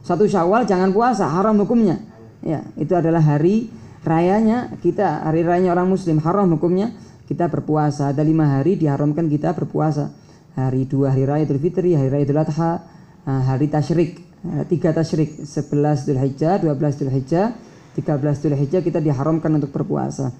[0.00, 2.00] satu Syawal jangan puasa, haram hukumnya.
[2.40, 3.68] Ya, itu adalah hari
[4.02, 6.96] rayanya kita, hari rayanya orang muslim, haram hukumnya
[7.28, 8.10] kita berpuasa.
[8.10, 10.10] Ada lima hari diharamkan kita berpuasa
[10.56, 12.80] hari dua hari raya Idul Fitri, hari raya Idul Adha,
[13.28, 17.52] eh, hari tasyrik, eh, tiga tasyrik, 11 Dhul Hijjah, 12 Dhul Hijjah,
[17.92, 20.32] 13 Dhul Hijjah kita diharamkan untuk berpuasa.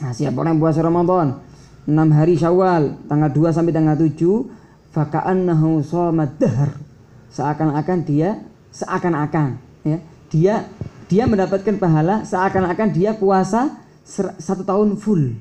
[0.00, 1.44] Nah, siapa orang puasa Ramadan?
[1.84, 4.48] 6 hari Syawal, tanggal 2 sampai tanggal 7,
[4.96, 6.72] faka'annahu shomad dahr.
[7.32, 9.98] Seakan-akan dia seakan-akan ya,
[10.32, 10.54] dia
[11.08, 13.72] dia mendapatkan pahala seakan-akan dia puasa
[14.40, 15.36] satu tahun full.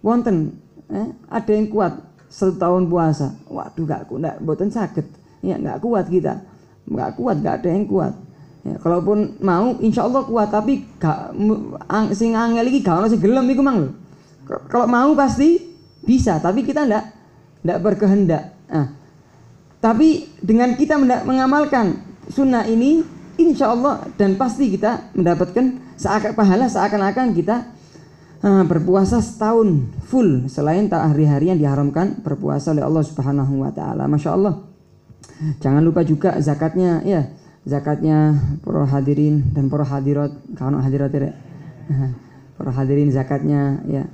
[0.00, 0.56] Wonten,
[0.88, 3.34] eh, ada yang kuat satu tahun puasa.
[3.48, 5.06] Waduh gak kuat buatan sakit
[5.44, 6.42] ya nggak kuat kita.
[6.86, 8.14] Nggak kuat nggak ada yang kuat.
[8.66, 11.38] Ya, kalaupun mau insya Allah kuat tapi gak
[11.86, 13.94] ang, sing angel lagi gak sing gelem iku mang
[14.66, 15.58] kalau mau pasti
[16.02, 17.04] bisa tapi kita ndak
[17.66, 18.54] ndak berkehendak.
[18.66, 18.90] Nah,
[19.78, 21.98] tapi dengan kita mengamalkan
[22.30, 23.02] sunnah ini
[23.38, 27.70] insya Allah dan pasti kita mendapatkan seakan pahala seakan-akan kita
[28.42, 34.04] uh, berpuasa setahun full selain tak hari-hari yang diharamkan berpuasa oleh Allah Subhanahu wa taala.
[34.10, 34.54] Masya Allah.
[35.60, 37.28] Jangan lupa juga zakatnya ya,
[37.68, 41.32] zakatnya para hadirin dan para hadirat kawan hadirat ya.
[42.56, 44.08] Para hadirin zakatnya ya,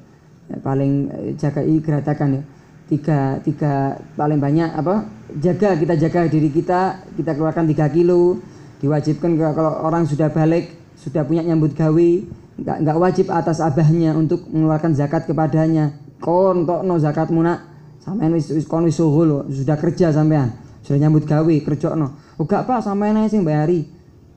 [0.51, 2.43] ya paling eh, jaga geratakan ya.
[2.91, 5.07] Tiga, tiga paling banyak apa
[5.41, 8.43] jaga kita jaga diri kita kita keluarkan tiga kilo
[8.85, 12.11] diwajibkan kalau orang sudah balik sudah punya nyambut gawe
[12.61, 15.97] nggak nggak wajib atas abahnya untuk mengeluarkan zakat kepadanya.
[16.23, 16.69] Kon
[17.01, 22.19] zakat muna sampean wis wis kon wis sudah kerja sampean sudah nyambut gawe kerja no
[22.37, 23.87] oh gak apa sampean aja sing bayari.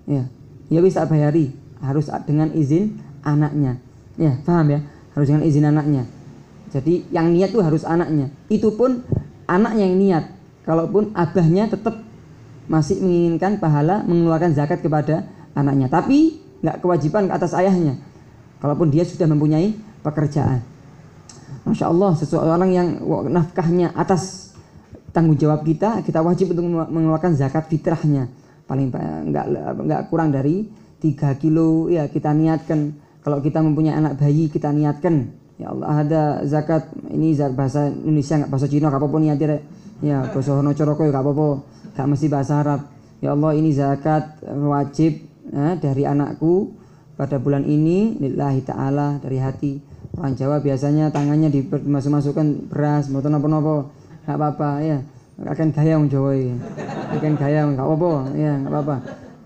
[0.06, 0.30] Ya
[0.70, 1.54] ya wis tak bayari.
[1.82, 3.78] Harus dengan izin anaknya.
[4.16, 4.80] Ya paham ya?
[5.14, 6.04] Harus dengan izin anaknya.
[6.72, 8.32] Jadi yang niat tuh harus anaknya.
[8.50, 9.04] Itu pun
[9.46, 10.24] anaknya yang niat.
[10.66, 12.02] Kalaupun abahnya tetap
[12.66, 15.90] masih menginginkan pahala mengeluarkan zakat kepada anaknya.
[15.90, 18.00] Tapi nggak kewajiban ke atas ayahnya.
[18.62, 20.64] Kalaupun dia sudah mempunyai pekerjaan.
[21.66, 22.88] Masya Allah seseorang yang
[23.30, 24.54] nafkahnya atas
[25.10, 28.30] tanggung jawab kita kita wajib untuk mengeluarkan zakat fitrahnya.
[28.66, 28.90] Paling
[29.30, 29.46] nggak
[29.86, 30.66] nggak kurang dari
[31.02, 31.90] 3 kilo.
[31.90, 32.98] Ya kita niatkan.
[33.26, 35.34] Kalau kita mempunyai anak bayi kita niatkan.
[35.58, 36.90] Ya Allah ada zakat.
[37.10, 39.38] Ini zakat bahasa Indonesia nggak bahasa Cina nggak apa-apa niat
[40.04, 41.48] ya bahasa Hono Coroko nggak apa-apa.
[41.94, 42.82] Nggak mesti bahasa Arab.
[43.24, 46.74] Ya Allah ini zakat wajib ya, dari anakku
[47.16, 49.80] pada bulan ini lillahi ta'ala dari hati.
[50.16, 53.92] Orang Jawa biasanya tangannya dimasuk-masukkan beras mau nopo-nopo
[54.24, 54.98] nggak apa-apa ya.
[55.44, 56.56] Akan gaya orang Jawa ya
[57.16, 58.98] akan gaya nggak apa-apa ya nggak apa-apa.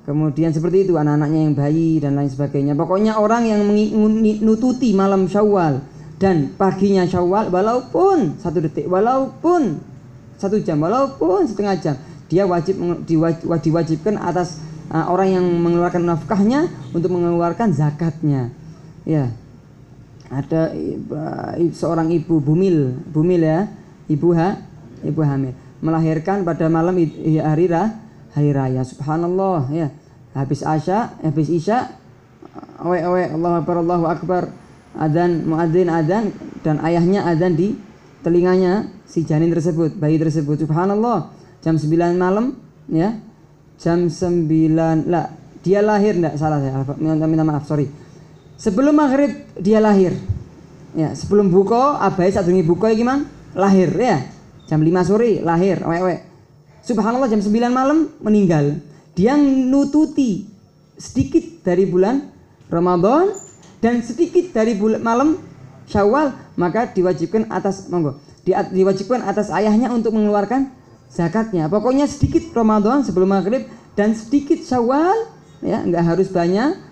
[0.09, 2.73] Kemudian seperti itu anak-anaknya yang bayi dan lain sebagainya.
[2.73, 5.85] Pokoknya orang yang menututi malam syawal
[6.17, 9.77] dan paginya syawal walaupun satu detik walaupun
[10.35, 11.95] satu jam walaupun setengah jam
[12.29, 12.77] dia wajib
[13.63, 18.49] diwajibkan atas orang yang mengeluarkan nafkahnya untuk mengeluarkan zakatnya.
[19.05, 19.29] Ya.
[20.29, 20.73] Ada
[21.09, 23.65] uh, seorang ibu bumil, bumil ya,
[24.05, 24.61] ibu ha,
[25.01, 27.65] ibu hamil, melahirkan pada malam hari
[28.33, 28.81] hari raya.
[28.85, 29.89] Subhanallah ya.
[30.37, 31.89] Habis asya, habis isya,
[32.77, 34.43] awe awe Allah akbar Allahu akbar.
[34.99, 36.33] adzan muadzin adzan
[36.65, 37.77] dan ayahnya adzan di
[38.25, 40.65] telinganya si janin tersebut, bayi tersebut.
[40.65, 41.29] Subhanallah,
[41.61, 42.57] jam 9 malam
[42.89, 43.17] ya.
[43.79, 44.45] Jam 9
[45.07, 45.31] lah
[45.63, 46.83] dia lahir enggak salah saya.
[46.99, 47.87] Minta, minta maaf sorry.
[48.59, 50.15] Sebelum maghrib dia lahir.
[50.91, 53.23] Ya sebelum buka abai saat ini buka gimana
[53.55, 54.27] lahir ya.
[54.67, 55.79] Jam 5 sore lahir.
[55.79, 56.19] Wewe
[56.83, 58.83] subhanallah jam 9 malam meninggal.
[59.15, 60.47] Dia nututi
[60.99, 62.27] sedikit dari bulan
[62.67, 63.31] Ramadan
[63.79, 65.29] dan sedikit dari bulan malam
[65.89, 70.69] Syawal maka diwajibkan atas monggo di, diwajibkan atas ayahnya untuk mengeluarkan
[71.09, 71.67] zakatnya.
[71.67, 73.65] Pokoknya sedikit Ramadan sebelum maghrib
[73.97, 75.27] dan sedikit Syawal
[75.59, 76.87] ya nggak harus banyak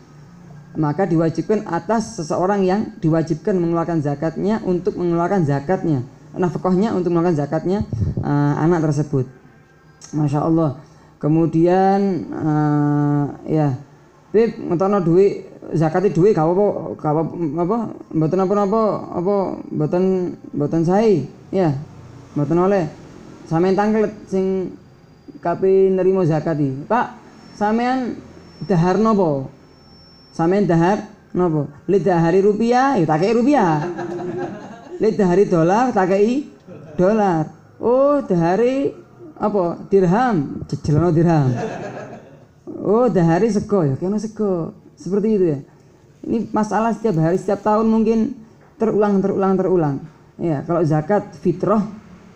[0.78, 6.06] maka diwajibkan atas seseorang yang diwajibkan mengeluarkan zakatnya untuk mengeluarkan zakatnya
[6.38, 7.80] nafkahnya untuk mengeluarkan zakatnya
[8.22, 9.26] uh, anak tersebut.
[10.14, 10.80] Masya Allah.
[11.18, 13.74] Kemudian uh, ya
[14.30, 16.66] Bib, ngetono duit zakatnya duit kau apa
[17.00, 17.26] kau
[17.58, 17.78] apa
[18.14, 18.82] mboten apa apa
[19.18, 19.36] apa
[19.72, 20.04] mboten
[20.54, 21.74] mboten saya ya
[22.36, 22.86] mboten oleh
[23.48, 24.76] sampean tangkel sing
[25.40, 27.08] kape nerimo zakat Pak
[27.56, 28.20] sampean
[28.68, 29.50] dahar nopo?
[30.36, 31.72] Sampean dahar nopo?
[31.88, 33.82] Li dahari rupiah ya tak rupiah.
[35.00, 36.14] Li dahari dolar tak
[37.00, 37.48] dolar.
[37.80, 38.92] Oh dahari
[39.38, 39.88] apa?
[39.90, 40.66] Dirham?
[40.68, 41.50] Jejelono dirham.
[42.84, 44.76] Oh dahari sego ya kena sego.
[44.98, 45.60] Seperti itu ya.
[46.28, 48.36] Ini masalah setiap hari, setiap tahun mungkin
[48.76, 49.96] terulang, terulang, terulang.
[50.38, 51.82] Ya, kalau zakat fitrah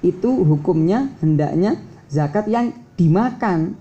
[0.01, 1.77] itu hukumnya hendaknya
[2.09, 3.77] zakat yang dimakan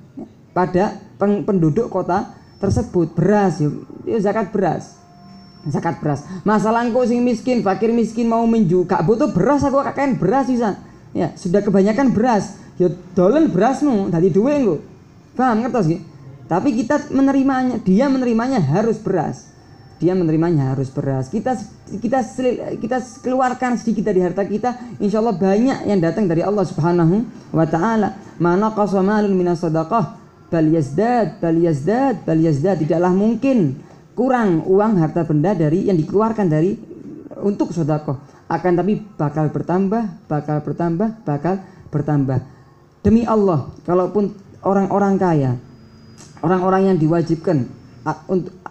[0.53, 3.13] pada penduduk kota tersebut.
[3.17, 5.01] Beras yuk ya, zakat beras.
[5.69, 6.25] Zakat beras.
[6.45, 10.81] Masalah engkau sing miskin fakir miskin mau menju gak butuh beras aku kakek beras bisa
[11.13, 12.57] ya sudah kebanyakan beras.
[12.81, 14.81] Ya dolen berasmu tadi dua engkau
[15.37, 16.11] paham ngertos gitu
[16.51, 19.47] tapi kita menerimanya, dia menerimanya harus beras.
[20.01, 21.29] Dia menerimanya harus beras.
[21.29, 21.55] Kita
[21.93, 22.25] kita
[22.81, 27.69] kita keluarkan sedikit dari harta kita, insya Allah banyak yang datang dari Allah Subhanahu wa
[27.69, 28.17] taala.
[28.41, 30.17] Mana qasamalun minas sadaqah
[30.51, 32.41] bal yazdad bal yazdad bal
[32.81, 33.79] tidaklah mungkin
[34.19, 36.75] kurang uang harta benda dari yang dikeluarkan dari
[37.41, 38.19] untuk sedekah
[38.51, 41.63] akan tapi bakal bertambah bakal bertambah bakal
[41.95, 42.43] bertambah
[43.07, 44.35] demi Allah kalaupun
[44.67, 45.53] orang-orang kaya
[46.43, 47.65] orang-orang yang diwajibkan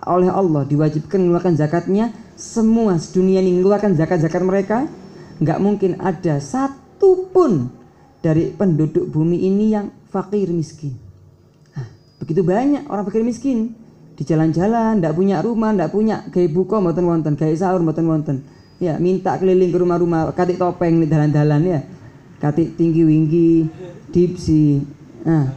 [0.09, 2.13] oleh Allah diwajibkan mengeluarkan zakatnya.
[2.39, 4.87] Semua sedunia ini mengeluarkan zakat-zakat mereka.
[5.43, 7.67] Nggak mungkin ada satu pun
[8.19, 10.95] dari penduduk bumi ini yang fakir miskin.
[11.75, 11.87] Nah,
[12.19, 13.75] begitu banyak orang fakir miskin.
[14.19, 18.37] Di jalan-jalan nggak punya rumah nggak punya gaya buka mboten wonten gaya sahur mboten wonten.
[18.79, 21.79] Ya minta keliling ke rumah-rumah katik topeng di dalan-dalan ya.
[22.39, 23.67] Katik tinggi winggi
[24.11, 24.83] dipsi.
[25.23, 25.55] Nah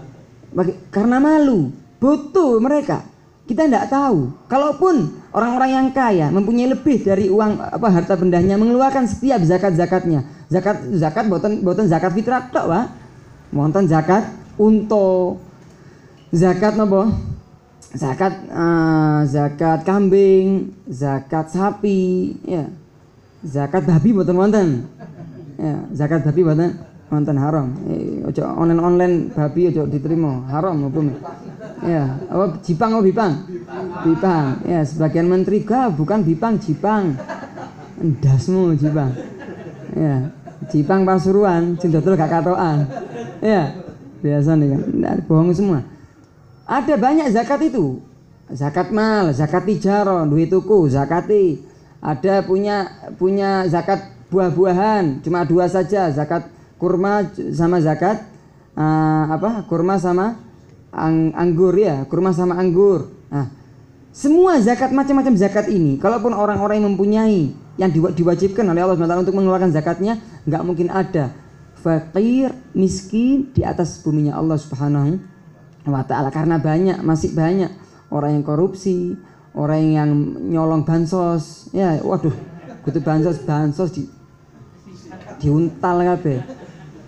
[0.94, 3.11] karena malu butuh mereka
[3.42, 4.30] kita tidak tahu.
[4.46, 10.22] Kalaupun orang-orang yang kaya mempunyai lebih dari uang apa harta bendanya mengeluarkan setiap zakat zakatnya
[10.46, 12.86] zakat zakat buatan buatan zakat fitrah tok pak.
[13.52, 14.24] Buatan zakat
[14.56, 15.42] untuk
[16.32, 17.12] zakat nopo
[17.92, 22.70] zakat uh, zakat kambing zakat sapi ya.
[23.42, 24.68] Zakat babi buatan buatan
[25.58, 26.78] ya zakat babi buatan
[27.10, 27.68] buatan haram.
[27.90, 31.18] Eh, ojo online online babi ojo diterima haram hukumnya
[31.82, 33.34] Ya, apa Jipang apa Bipang?
[34.06, 34.62] Bipang.
[34.62, 37.18] Ya, sebagian menteri ga bukan Bipang, Jipang.
[37.98, 39.10] Endasmu Jipang.
[39.98, 40.30] Ya,
[40.70, 42.86] Jipang Pasuruan, dodol gak katoan.
[43.42, 43.74] Ya,
[44.22, 44.82] biasa nih kan.
[44.94, 45.82] Nah, bohong semua.
[46.70, 47.98] Ada banyak zakat itu.
[48.46, 51.66] Zakat mal, zakat tijaro, duit tuku, zakati.
[51.98, 52.86] Ada punya
[53.18, 56.46] punya zakat buah-buahan, cuma dua saja, zakat
[56.78, 58.26] kurma sama zakat
[58.74, 59.66] uh, apa?
[59.70, 60.34] Kurma sama
[60.92, 63.08] ang anggur ya, kurma sama anggur.
[63.32, 63.48] Nah,
[64.12, 67.42] semua zakat macam-macam zakat ini, kalaupun orang-orang yang mempunyai
[67.80, 71.32] yang diwajibkan oleh Allah SWT untuk mengeluarkan zakatnya, nggak mungkin ada
[71.80, 75.18] fakir miskin di atas buminya Allah Subhanahu
[75.88, 77.72] wa taala karena banyak masih banyak
[78.12, 79.16] orang yang korupsi,
[79.56, 80.10] orang yang
[80.52, 81.72] nyolong bansos.
[81.72, 82.36] Ya, waduh,
[82.84, 84.04] kutu bansos bansos di
[85.40, 86.44] diuntal kabeh.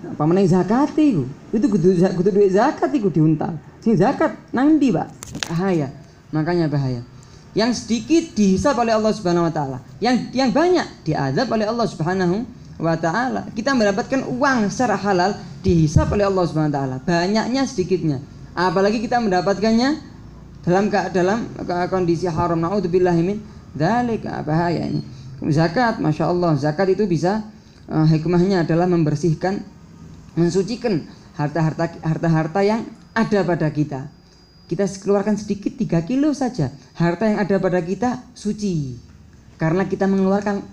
[0.04, 1.28] Apa meneng zakat itu?
[1.52, 3.60] Itu kudu kudu duit zakat itu diuntal.
[3.84, 5.12] Sing zakat nang ndi, Pak?
[5.52, 5.92] Bahaya.
[6.32, 7.04] Makanya bahaya.
[7.52, 9.78] Yang sedikit dihisap oleh Allah Subhanahu wa taala.
[10.00, 12.48] Yang yang banyak diadab oleh Allah Subhanahu
[12.80, 13.44] wa taala.
[13.52, 16.96] Kita mendapatkan uang secara halal dihisap oleh Allah Subhanahu wa taala.
[17.04, 18.18] Banyaknya sedikitnya.
[18.56, 20.00] Apalagi kita mendapatkannya
[20.64, 21.38] dalam dalam
[21.92, 22.56] kondisi haram.
[22.56, 23.38] Nauzubillahi min
[23.76, 25.04] dzalik bahaya ini.
[25.52, 27.44] Zakat, masya Allah, zakat itu bisa
[27.92, 29.60] uh, hikmahnya adalah membersihkan,
[30.40, 31.04] mensucikan
[31.36, 32.80] harta-harta harta-harta yang
[33.14, 34.10] ada pada kita.
[34.66, 36.74] Kita keluarkan sedikit 3 kilo saja.
[36.98, 38.98] Harta yang ada pada kita suci.
[39.54, 40.66] karena kita mengeluarkan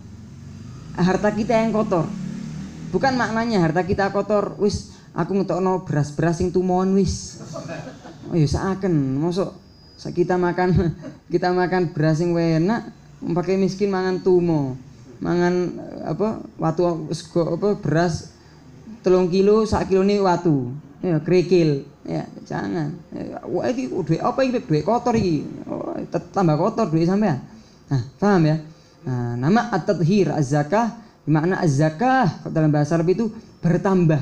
[0.98, 2.10] harta kita yang kotor.
[2.90, 7.40] Bukan maknanya harta kita kotor, wis aku ngetokno beras-beras sing tumon wis.
[8.28, 9.54] Oh ya seakan, masuk
[10.18, 10.98] kita makan
[11.34, 12.90] kita makan beras yang enak,
[13.22, 14.74] pakai miskin mangan tumo,
[15.22, 18.34] mangan apa watu sego apa beras
[19.06, 21.86] telung kilo sak kilo ini watu ya kerikil.
[22.02, 22.98] Ya jangan.
[23.14, 27.46] Ya, wah ini duit apa ini duit kotor ini oh, tambah kotor duit sampean.
[27.90, 28.58] Nah paham ya?
[29.02, 30.98] Nah, nama at-tadhir az-zakah.
[31.30, 33.30] Makna az-zakah dalam bahasa Arab itu
[33.62, 34.22] bertambah.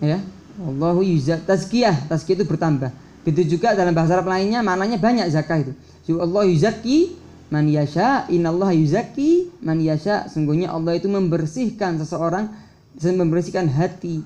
[0.00, 0.20] Ya?
[0.56, 2.08] Allahu yuzak tazkiyah.
[2.08, 2.88] Tazkiyah itu bertambah.
[3.24, 5.72] Begitu juga dalam bahasa Arab lainnya maknanya banyak zakah itu.
[6.16, 7.18] Allah yuzaki
[7.52, 10.32] man yasha innallaha yuzaki man yasha.
[10.32, 12.48] Sungguhnya Allah itu membersihkan seseorang
[12.96, 14.24] membersihkan hati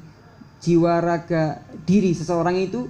[0.61, 2.87] jiwa raga diri seseorang itu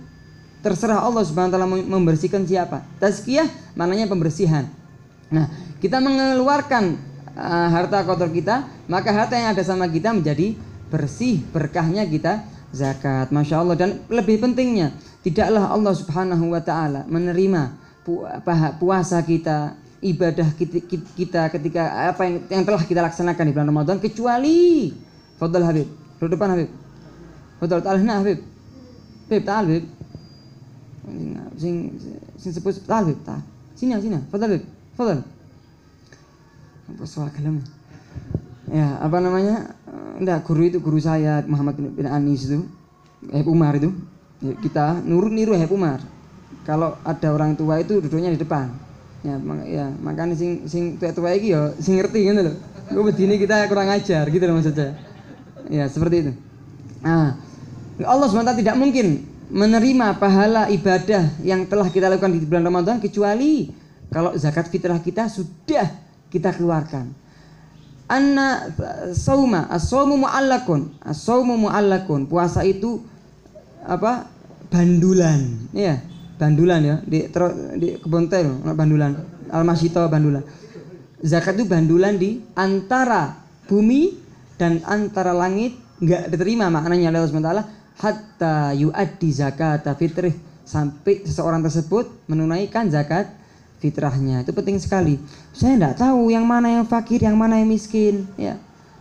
[0.61, 2.85] terserah Allah Subhanahu wa taala membersihkan siapa.
[3.00, 4.68] Tazkiyah maknanya pembersihan.
[5.33, 5.48] Nah,
[5.80, 6.98] kita mengeluarkan
[7.38, 10.59] uh, harta kotor kita, maka harta yang ada sama kita menjadi
[10.90, 13.30] bersih, berkahnya kita zakat.
[13.33, 17.78] Masya Allah dan lebih pentingnya, tidaklah Allah Subhanahu wa taala menerima
[18.83, 20.48] puasa kita, ibadah
[21.14, 24.90] kita, ketika apa yang, yang telah kita laksanakan di bulan Ramadan kecuali
[25.38, 25.88] Fadl Habib.
[26.20, 26.79] Habib.
[27.61, 28.40] Hina Habib.
[29.29, 29.85] Habib, ta'al Habib.
[31.61, 31.94] Sing
[32.40, 33.42] sing sebut ta'al Habib, ta'al.
[33.77, 34.18] Sini, sini.
[34.33, 34.64] Fadal Habib.
[34.96, 35.20] Fadal.
[36.90, 37.61] Apa soal kalam?
[38.73, 39.77] Ya, apa namanya?
[40.20, 42.64] Enggak, guru itu guru saya Muhammad bin, Anis itu.
[43.29, 43.92] Habib Umar itu.
[44.40, 46.01] Kita nurut niru Habib Umar.
[46.64, 48.73] Kalau ada orang tua itu duduknya di depan.
[49.20, 52.57] Ya, mak ya makanya sing sing tua-tua iki ya sing ngerti gitu loh.
[52.88, 54.96] Gue begini kita kurang ajar gitu loh maksudnya.
[55.68, 56.33] Ya, seperti itu.
[57.05, 57.37] Nah,
[58.06, 63.66] Allah SWT tidak mungkin menerima pahala ibadah yang telah kita lakukan di bulan Ramadan kecuali
[64.10, 65.90] kalau zakat fitrah kita sudah
[66.30, 67.10] kita keluarkan.
[68.10, 68.74] Anna
[69.14, 70.98] sauma, as-saumu mu'allakun.
[70.98, 72.26] As-saumu mu'allakun.
[72.26, 73.06] Puasa itu
[73.86, 74.26] apa?
[74.66, 75.70] Bandulan.
[75.70, 76.02] Ya,
[76.38, 77.26] bandulan ya di
[77.78, 78.42] di kebun teh
[78.74, 79.14] bandulan.
[79.50, 80.42] Al-Masito bandulan.
[81.22, 84.18] Zakat itu bandulan di antara bumi
[84.58, 90.32] dan antara langit nggak diterima maknanya Allah SWT hatta yuaddi zakat fitrih.
[90.64, 93.28] Sampai seseorang tersebut menunaikan zakat
[93.82, 94.46] fitrahnya.
[94.46, 95.20] Itu penting sekali.
[95.52, 98.24] Saya tidak tahu yang mana yang fakir yang mana yang miskin.
[98.40, 98.56] Ya.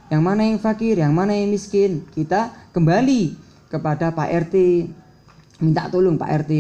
[0.09, 2.03] Yang mana yang fakir yang mana yang miskin.
[2.11, 3.37] Kita kembali
[3.69, 4.55] kepada Pak RT
[5.61, 6.53] minta tolong Pak RT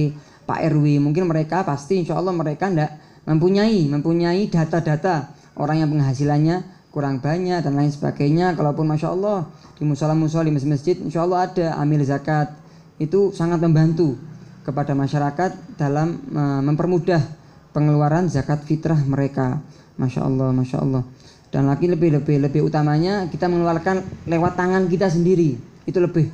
[0.45, 6.78] Pak RW mungkin mereka pasti insya Allah mereka tidak mempunyai mempunyai data-data orang yang penghasilannya
[6.89, 8.57] kurang banyak dan lain sebagainya.
[8.57, 9.45] Kalaupun masya Allah
[9.77, 12.53] di musola-musola di masjid-masjid insya Allah ada amil zakat.
[12.99, 14.19] Itu sangat membantu
[14.67, 17.23] kepada masyarakat dalam uh, mempermudah
[17.71, 19.61] pengeluaran zakat fitrah mereka.
[19.95, 21.03] Masya Allah masya Allah.
[21.49, 25.57] Dan lagi lebih lebih lebih utamanya kita mengeluarkan lewat tangan kita sendiri.
[25.87, 26.29] Itu lebih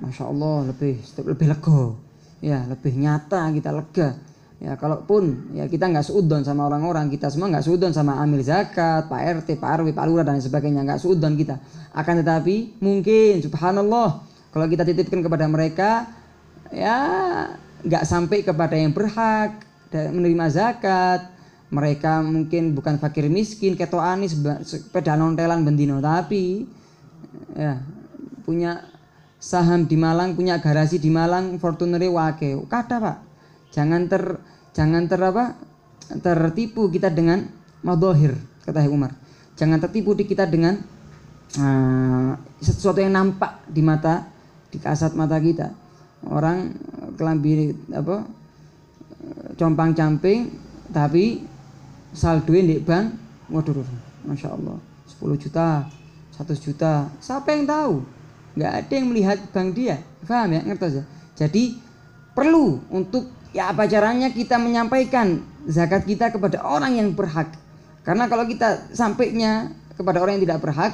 [0.00, 1.82] masya Allah lebih lebih lega.
[2.42, 4.31] Ya lebih nyata kita lega
[4.62, 9.10] Ya kalaupun ya kita nggak seudon sama orang-orang, kita semua nggak seudon sama amil zakat,
[9.10, 11.58] Pak RT, Pak RW, Pak Lurah dan sebagainya nggak seudon kita.
[11.90, 14.22] Akan tetapi mungkin Subhanallah
[14.54, 16.06] kalau kita titipkan kepada mereka
[16.70, 16.94] ya
[17.82, 21.34] nggak sampai kepada yang berhak menerima zakat.
[21.72, 26.68] Mereka mungkin bukan fakir miskin, keto anis, sepeda nontelan bendino, tapi
[27.56, 27.80] ya
[28.44, 28.84] punya
[29.40, 32.60] saham di Malang, punya garasi di Malang, Fortuner wake.
[32.68, 33.16] Kata pak,
[33.72, 34.38] jangan ter
[34.72, 35.44] Jangan ter apa?
[36.12, 37.40] tertipu kita dengan
[37.80, 38.36] madohir
[38.68, 39.16] kata Umar.
[39.56, 40.76] Jangan tertipu di kita dengan
[41.56, 44.28] uh, sesuatu yang nampak di mata
[44.68, 45.72] di kasat mata kita.
[46.28, 46.76] Orang
[47.16, 48.28] kelambi apa
[49.56, 50.52] compang camping
[50.92, 51.40] tapi
[52.12, 53.06] saldo di bank
[53.48, 53.84] waduh
[54.28, 54.76] masya Allah
[55.08, 55.88] 10 juta
[56.36, 57.94] 100 juta siapa yang tahu
[58.58, 61.02] nggak ada yang melihat bank dia paham ya ngerti aja
[61.38, 61.64] jadi
[62.36, 67.52] perlu untuk ya apa caranya kita menyampaikan zakat kita kepada orang yang berhak.
[68.02, 70.92] Karena kalau kita sampainya kepada orang yang tidak berhak,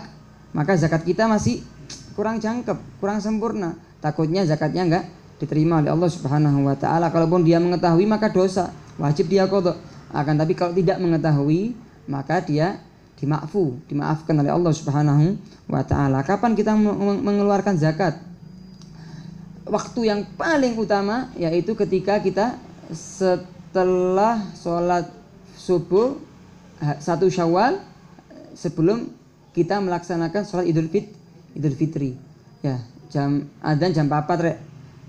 [0.53, 1.65] maka zakat kita masih
[2.13, 3.79] kurang jangkep, kurang sempurna.
[4.03, 5.05] Takutnya zakatnya enggak
[5.39, 7.09] diterima oleh Allah Subhanahu wa taala.
[7.09, 9.79] Kalaupun dia mengetahui maka dosa, wajib dia kodok.
[10.13, 11.73] Akan tapi kalau tidak mengetahui,
[12.11, 12.83] maka dia
[13.19, 15.39] dimakfu, dimaafkan oleh Allah Subhanahu
[15.71, 16.21] wa taala.
[16.27, 16.75] Kapan kita
[17.25, 18.19] mengeluarkan zakat?
[19.69, 22.57] Waktu yang paling utama yaitu ketika kita
[22.91, 25.13] setelah sholat
[25.55, 26.17] subuh
[26.99, 27.79] satu syawal
[28.57, 29.13] sebelum
[29.53, 31.13] kita melaksanakan sholat idul fit
[31.53, 32.17] idul fitri.
[32.65, 32.81] Ya
[33.13, 34.59] jam adzan jam 4 rek.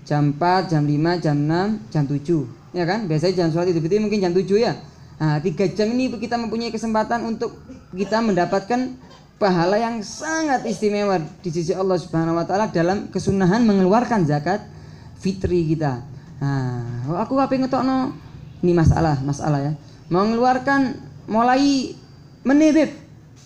[0.04, 3.08] Jam 4 jam 5 jam 6 jam 7 ya kan?
[3.08, 4.76] Biasanya jam sholat idul fitri mungkin jam 7 ya.
[5.20, 7.52] Nah, tiga jam ini kita mempunyai kesempatan untuk
[7.92, 8.96] kita mendapatkan
[9.40, 14.60] pahala yang sangat istimewa di sisi Allah Subhanahu wa taala dalam kesunahan mengeluarkan zakat
[15.16, 16.04] fitri kita.
[16.44, 18.12] Nah, aku apa ngetokno
[18.60, 19.72] ini masalah, masalah ya.
[20.12, 20.92] Mengeluarkan
[21.24, 21.96] mulai
[22.44, 22.92] menit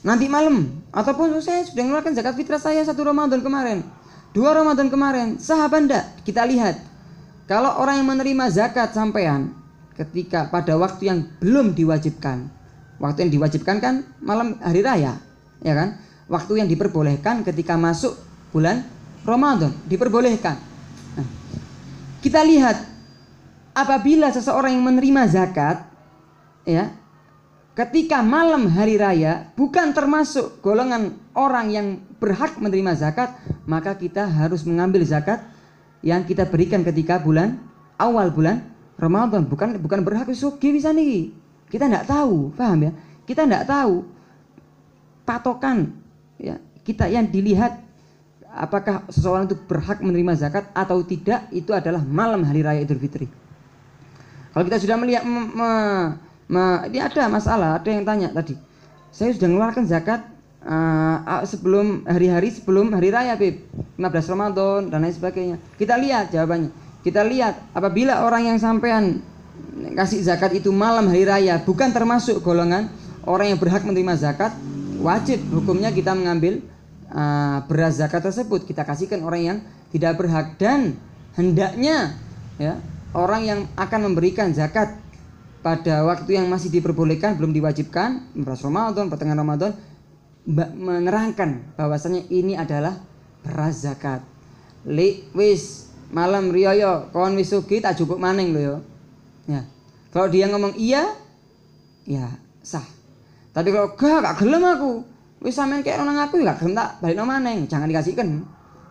[0.03, 3.87] nanti malam ataupun saya sudah mengeluarkan zakat fitrah saya satu Ramadan kemarin.
[4.35, 6.05] Dua Ramadan kemarin, sahabat ndak?
[6.27, 6.75] Kita lihat.
[7.47, 9.55] Kalau orang yang menerima zakat sampean
[9.95, 12.51] ketika pada waktu yang belum diwajibkan.
[12.99, 15.23] Waktu yang diwajibkan kan malam hari raya,
[15.65, 15.97] ya kan?
[16.29, 18.15] Waktu yang diperbolehkan ketika masuk
[18.53, 18.85] bulan
[19.25, 20.61] Ramadan, diperbolehkan.
[21.17, 21.27] Nah,
[22.21, 22.77] kita lihat
[23.73, 25.89] apabila seseorang yang menerima zakat
[26.69, 26.93] ya,
[27.73, 31.87] ketika malam hari raya bukan termasuk golongan orang yang
[32.21, 33.33] berhak menerima zakat,
[33.65, 35.43] maka kita harus mengambil zakat
[36.05, 37.57] yang kita berikan ketika bulan
[37.97, 38.61] awal bulan
[38.95, 41.33] Ramadan bukan bukan berhak sugi bisa nih.
[41.67, 42.93] Kita tidak tahu, paham ya?
[43.25, 44.14] Kita tidak tahu
[45.25, 45.93] patokan
[46.39, 46.61] ya.
[46.85, 47.81] Kita yang dilihat
[48.55, 53.27] apakah seseorang itu berhak menerima zakat atau tidak itu adalah malam hari raya Idul Fitri.
[54.55, 55.71] Kalau kita sudah melihat me, me,
[56.47, 58.55] me, ini ada masalah, ada yang tanya tadi.
[59.11, 60.23] Saya sudah mengeluarkan zakat
[60.63, 63.67] uh, sebelum hari-hari sebelum hari raya, Bib.
[63.99, 65.57] 15 Ramadan dan lain sebagainya.
[65.75, 66.71] Kita lihat jawabannya.
[67.03, 69.23] Kita lihat apabila orang yang sampean
[69.95, 72.91] kasih zakat itu malam hari raya bukan termasuk golongan
[73.23, 74.53] orang yang berhak menerima zakat,
[75.05, 76.65] wajib hukumnya kita mengambil
[77.13, 79.59] uh, beras zakat tersebut kita kasihkan orang yang
[79.93, 80.97] tidak berhak dan
[81.37, 82.17] hendaknya
[82.57, 82.81] ya
[83.13, 84.97] orang yang akan memberikan zakat
[85.61, 89.73] pada waktu yang masih diperbolehkan belum diwajibkan beras Ramadan pertengahan Ramadan
[90.77, 93.01] menerangkan bahwasanya ini adalah
[93.41, 94.21] beras zakat.
[94.85, 98.85] Li wis malam riyo kon wis sugi tak cukup maning yo.
[99.49, 99.65] Ya.
[100.13, 101.17] Kalau dia ngomong iya,
[102.05, 102.29] ya
[102.61, 102.85] sah.
[103.55, 104.93] Tapi kalau gak gak gelem aku,
[105.39, 108.43] wis sampean kayak nang aku ya gak gelem tak balik maning, jangan dikasihkan.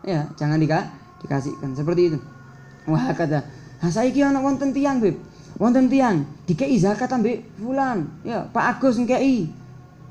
[0.07, 0.87] Ya, jangan dika
[1.19, 2.19] dikasihkan seperti itu.
[2.87, 3.43] Wah kata,
[3.79, 5.19] nah saiki ana wonten tiang, Beb.
[5.59, 8.07] Wonten tiang dikei zakat ambek fulan.
[8.23, 9.51] Ya, Pak Agus ngkei.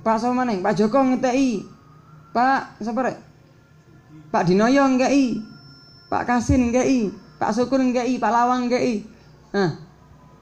[0.04, 0.60] Pak sapa maneh?
[0.60, 1.64] Pak Joko ngeteki.
[2.32, 3.16] Pak sapa rek?
[4.30, 5.52] Pak Dinoyo ngkei.
[6.12, 7.08] Pak Kasin i,
[7.40, 9.00] Pak Syukur i, Pak Lawang i.
[9.56, 9.80] Nah,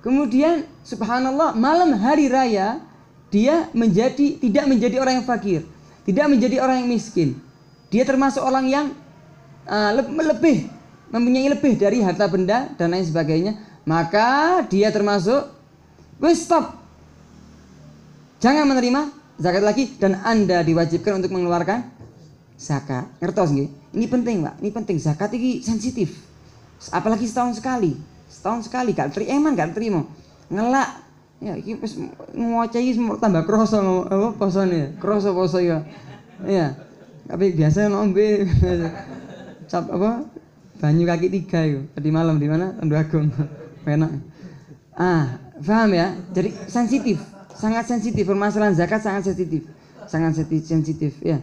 [0.02, 2.82] kemudian subhanallah malam hari raya
[3.30, 5.60] dia menjadi tidak menjadi orang yang fakir,
[6.04, 7.38] tidak menjadi orang yang miskin.
[7.90, 8.86] Dia termasuk orang yang
[9.66, 10.70] uh, lebih
[11.10, 15.50] mempunyai lebih dari harta benda dan lain sebagainya, maka dia termasuk
[16.22, 16.78] wis stop.
[18.40, 19.10] Jangan menerima
[19.40, 21.84] zakat lagi dan Anda diwajibkan untuk mengeluarkan
[22.60, 23.08] zakat.
[23.20, 23.68] Ngertos nggih?
[23.96, 24.54] Ini penting, Pak.
[24.60, 24.96] Ini penting.
[25.00, 26.12] Zakat ini sensitif.
[26.92, 27.96] Apalagi setahun sekali.
[28.30, 30.06] Setahun sekali gak terima gak terima.
[30.52, 31.09] Ngelak.
[31.40, 31.96] Ya iki wis
[32.36, 34.94] ngoce iki tambah kroso apa posone.
[35.00, 35.80] Kroso poso ya.
[36.44, 36.76] Iya.
[37.24, 38.44] Tapi biasa ngombe
[39.70, 40.28] cap apa?
[40.80, 42.76] Banyu kaki tiga itu tadi malam di mana?
[42.76, 43.32] Tandu Agung.
[43.88, 44.12] Enak.
[44.96, 46.12] Ah, paham ya?
[46.36, 47.16] Jadi sensitif,
[47.56, 49.64] sangat sensitif permasalahan zakat sangat sensitif.
[50.04, 51.40] Sangat sensitif ya.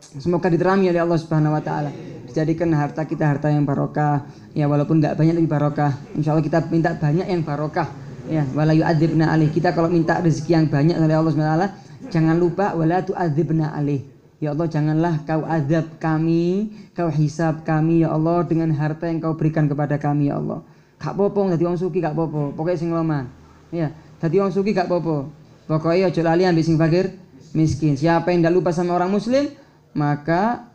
[0.00, 1.90] Semoga diterami oleh Allah Subhanahu wa taala.
[2.28, 4.24] Dijadikan harta kita harta yang barokah.
[4.52, 5.96] Ya walaupun nggak banyak lebih barokah.
[6.14, 8.03] Insya Allah kita minta banyak yang barokah.
[8.28, 9.52] Ya, wala yu'adzibna alih.
[9.52, 11.66] Kita kalau minta rezeki yang banyak oleh Allah taala,
[12.08, 14.00] jangan lupa wala tu'adzibna alih.
[14.40, 19.36] Ya Allah janganlah kau azab kami, kau hisab kami ya Allah dengan harta yang kau
[19.36, 20.60] berikan kepada kami ya Allah.
[21.00, 23.28] Gak popo dadi wong suki gak popo, pokoknya sing loman.
[23.72, 25.28] Ya, dadi wong suki gak popo.
[25.64, 27.16] Pokoknya aja lali ambil sing fakir
[27.56, 27.96] miskin.
[27.96, 29.48] Siapa yang tidak lupa sama orang muslim,
[29.96, 30.68] maka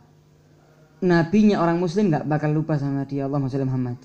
[1.00, 3.96] nabinya orang muslim nggak bakal lupa sama dia Allah Muhammad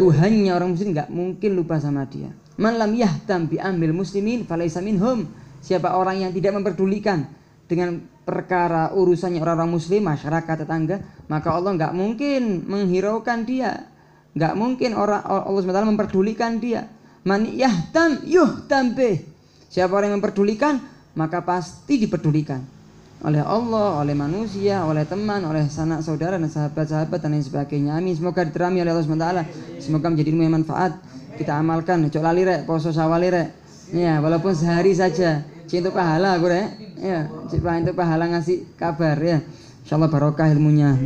[0.00, 2.32] Tuhannya orang muslim nggak mungkin lupa sama dia.
[2.56, 5.28] Man lam yahtam bi amil muslimin falaisa minhum.
[5.60, 7.28] Siapa orang yang tidak memperdulikan
[7.68, 13.92] dengan perkara urusannya orang-orang muslim masyarakat tetangga maka Allah nggak mungkin menghiraukan dia.
[14.32, 16.88] Nggak mungkin orang Allah SWT memperdulikan dia.
[17.28, 19.20] Man yahtam yuhtam bih.
[19.68, 20.80] Siapa orang yang memperdulikan
[21.12, 22.79] maka pasti diperdulikan
[23.20, 27.92] oleh Allah, oleh manusia, oleh teman, oleh sanak saudara dan sahabat-sahabat dan lain sebagainya.
[28.00, 28.16] Amin.
[28.16, 29.28] Semoga diterami oleh Allah SWT.
[29.76, 30.96] Semoga menjadi ilmu yang manfaat.
[31.36, 32.08] Kita amalkan.
[32.08, 33.48] Cok lali rek, poso sawali rek.
[33.92, 35.44] Ya, walaupun sehari saja.
[35.68, 36.96] Cinta pahala aku rek.
[36.96, 39.44] Ya, cinta pahala ngasih kabar ya.
[39.84, 40.96] Insyaallah barokah ilmunya.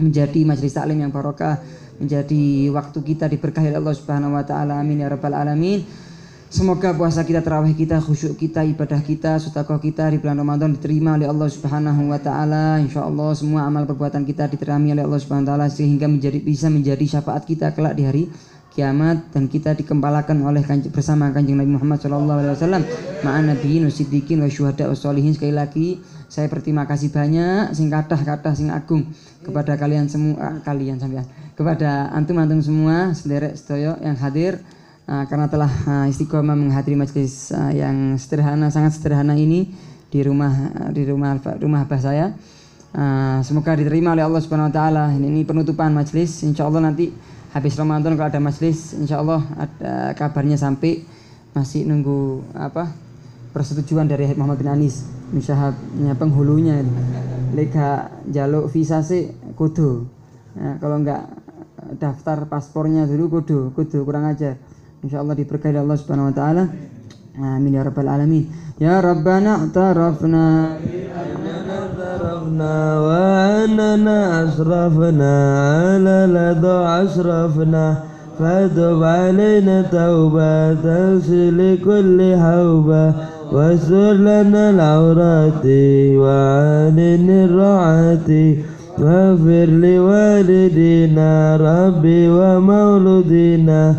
[0.00, 1.60] Menjadi majelis taklim yang barokah.
[2.00, 4.80] Menjadi waktu kita diberkahi Allah Subhanahu wa taala.
[4.80, 5.84] Amin ya rabbal alamin.
[6.46, 11.18] Semoga puasa kita, terawih kita, khusyuk kita, ibadah kita, sedekah kita di bulan Ramadan diterima
[11.18, 12.78] oleh Allah Subhanahu wa taala.
[12.78, 17.18] Insyaallah semua amal perbuatan kita diterima oleh Allah Subhanahu wa taala sehingga menjadi bisa menjadi
[17.18, 18.24] syafaat kita kelak di hari
[18.78, 22.82] kiamat dan kita dikempalakan oleh kanjeng, bersama kanjeng Nabi Muhammad Shallallahu Alaihi Wasallam.
[23.26, 28.70] Ma'an wa syuhada wa solihin sekali lagi saya berterima kasih banyak sing kathah kathah sing
[28.70, 29.06] agung
[29.46, 34.58] kepada kalian semua kalian sampean kepada antum antum semua sederek sedaya yang hadir
[35.06, 39.70] karena telah uh, istiqomah menghadiri majelis uh, yang sederhana sangat sederhana ini
[40.10, 40.50] di rumah
[40.90, 42.34] di rumah rumah abah saya.
[43.44, 45.12] Semoga diterima oleh Allah Subhanahu wa taala.
[45.12, 47.12] Ini, penutupan majelis insyaallah nanti
[47.52, 51.04] habis Ramadan kalau ada majelis insya Allah ada kabarnya sampai
[51.52, 52.88] masih nunggu apa
[53.52, 56.80] persetujuan dari Muhammad bin Anis misalnya penghulunya
[57.52, 60.08] lega jaluk visa sih kudu.
[60.56, 61.28] Ya, kalau enggak
[62.00, 64.56] daftar paspornya dulu kudu kudu kurang aja
[65.04, 66.64] Allah diberkahi Allah subhanahu wa ta'ala.
[67.36, 68.48] Amin ya rabbal alamin.
[68.80, 70.72] Ya rabbana tarafna.
[72.06, 75.34] اعترفنا وأننا أسرفنا
[75.68, 77.96] على لدى أسرفنا
[78.38, 83.14] فتب علينا توبة تغسل كل حوبة
[83.52, 85.66] واستر لنا العورات
[86.22, 86.98] وعن
[87.30, 88.30] الرعاة
[88.98, 93.94] واغفر لوالدينا ربي ومولودينا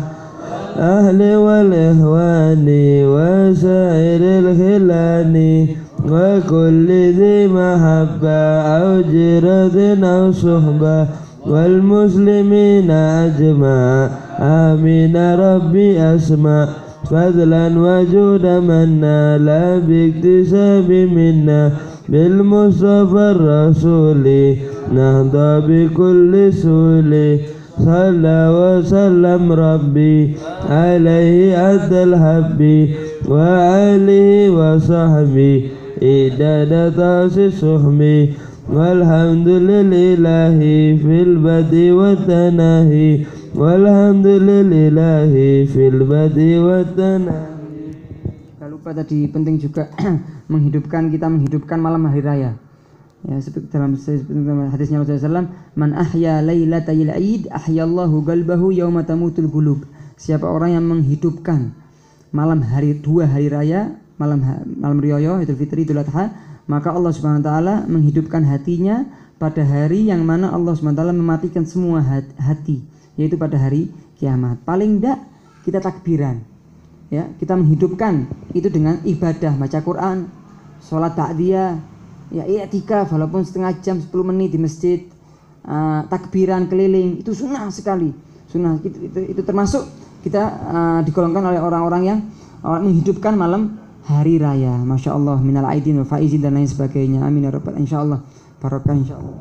[0.78, 2.66] أهل والإخوان
[3.04, 5.66] وسائر الخلان
[6.10, 8.38] وكل ذي محبة
[8.78, 11.06] أو جيرة أو صحبة
[11.46, 14.08] والمسلمين أجمع.
[14.40, 15.16] آمين.
[15.34, 16.68] ربي أسمع.
[17.10, 21.72] فضلا وجودا منا لا باكتساب منا
[22.08, 24.56] بالمصطفى الرسول.
[24.94, 27.38] نهضى بكل سول
[27.79, 30.17] صلى وسلم ربي
[30.69, 31.35] عليه
[31.73, 32.59] أدى الحب
[33.29, 35.55] وعليه وصحبه
[36.03, 37.99] إدادة طاس السهم
[38.69, 40.57] والحمد لله
[41.03, 43.09] في البدء والتناهي
[43.55, 45.33] والحمد لله
[45.73, 47.51] في البدء والتناهي
[48.63, 49.91] Gak lupa tadi penting juga
[50.51, 52.51] menghidupkan kita menghidupkan malam hari raya.
[53.26, 59.50] Ya, seperti dalam dalam hadisnya Rasulullah SAW, man ahya lailatal aid ahyallahu qalbahu yauma tamutul
[59.50, 59.82] qulub.
[60.14, 61.74] Siapa orang yang menghidupkan
[62.30, 64.38] malam hari dua hari raya, malam
[64.78, 66.30] malam riyaya Idul Fitri Idul Adha,
[66.70, 69.02] maka Allah Subhanahu wa taala menghidupkan hatinya
[69.42, 72.86] pada hari yang mana Allah Subhanahu wa taala mematikan semua hat- hati,
[73.18, 74.62] yaitu pada hari kiamat.
[74.62, 75.18] Paling enggak
[75.66, 76.38] kita takbiran.
[77.08, 80.28] Ya, kita menghidupkan itu dengan ibadah, baca Quran,
[80.84, 81.97] sholat ta'diyah,
[82.28, 84.98] ya i'tikaf walaupun setengah jam 10 menit di masjid,
[85.64, 88.12] uh, takbiran keliling, itu sunnah sekali.
[88.48, 89.84] Sunnah itu, itu, itu termasuk
[90.24, 92.18] kita uh, digolongkan oleh orang-orang yang
[92.64, 93.76] uh, menghidupkan malam
[94.08, 94.72] hari raya.
[94.76, 97.24] Masya Allah, minal aidin wa faizin dan lain sebagainya.
[97.24, 98.24] Amin ya rabbal insya Allah.
[98.58, 99.36] Barokah insya Allah.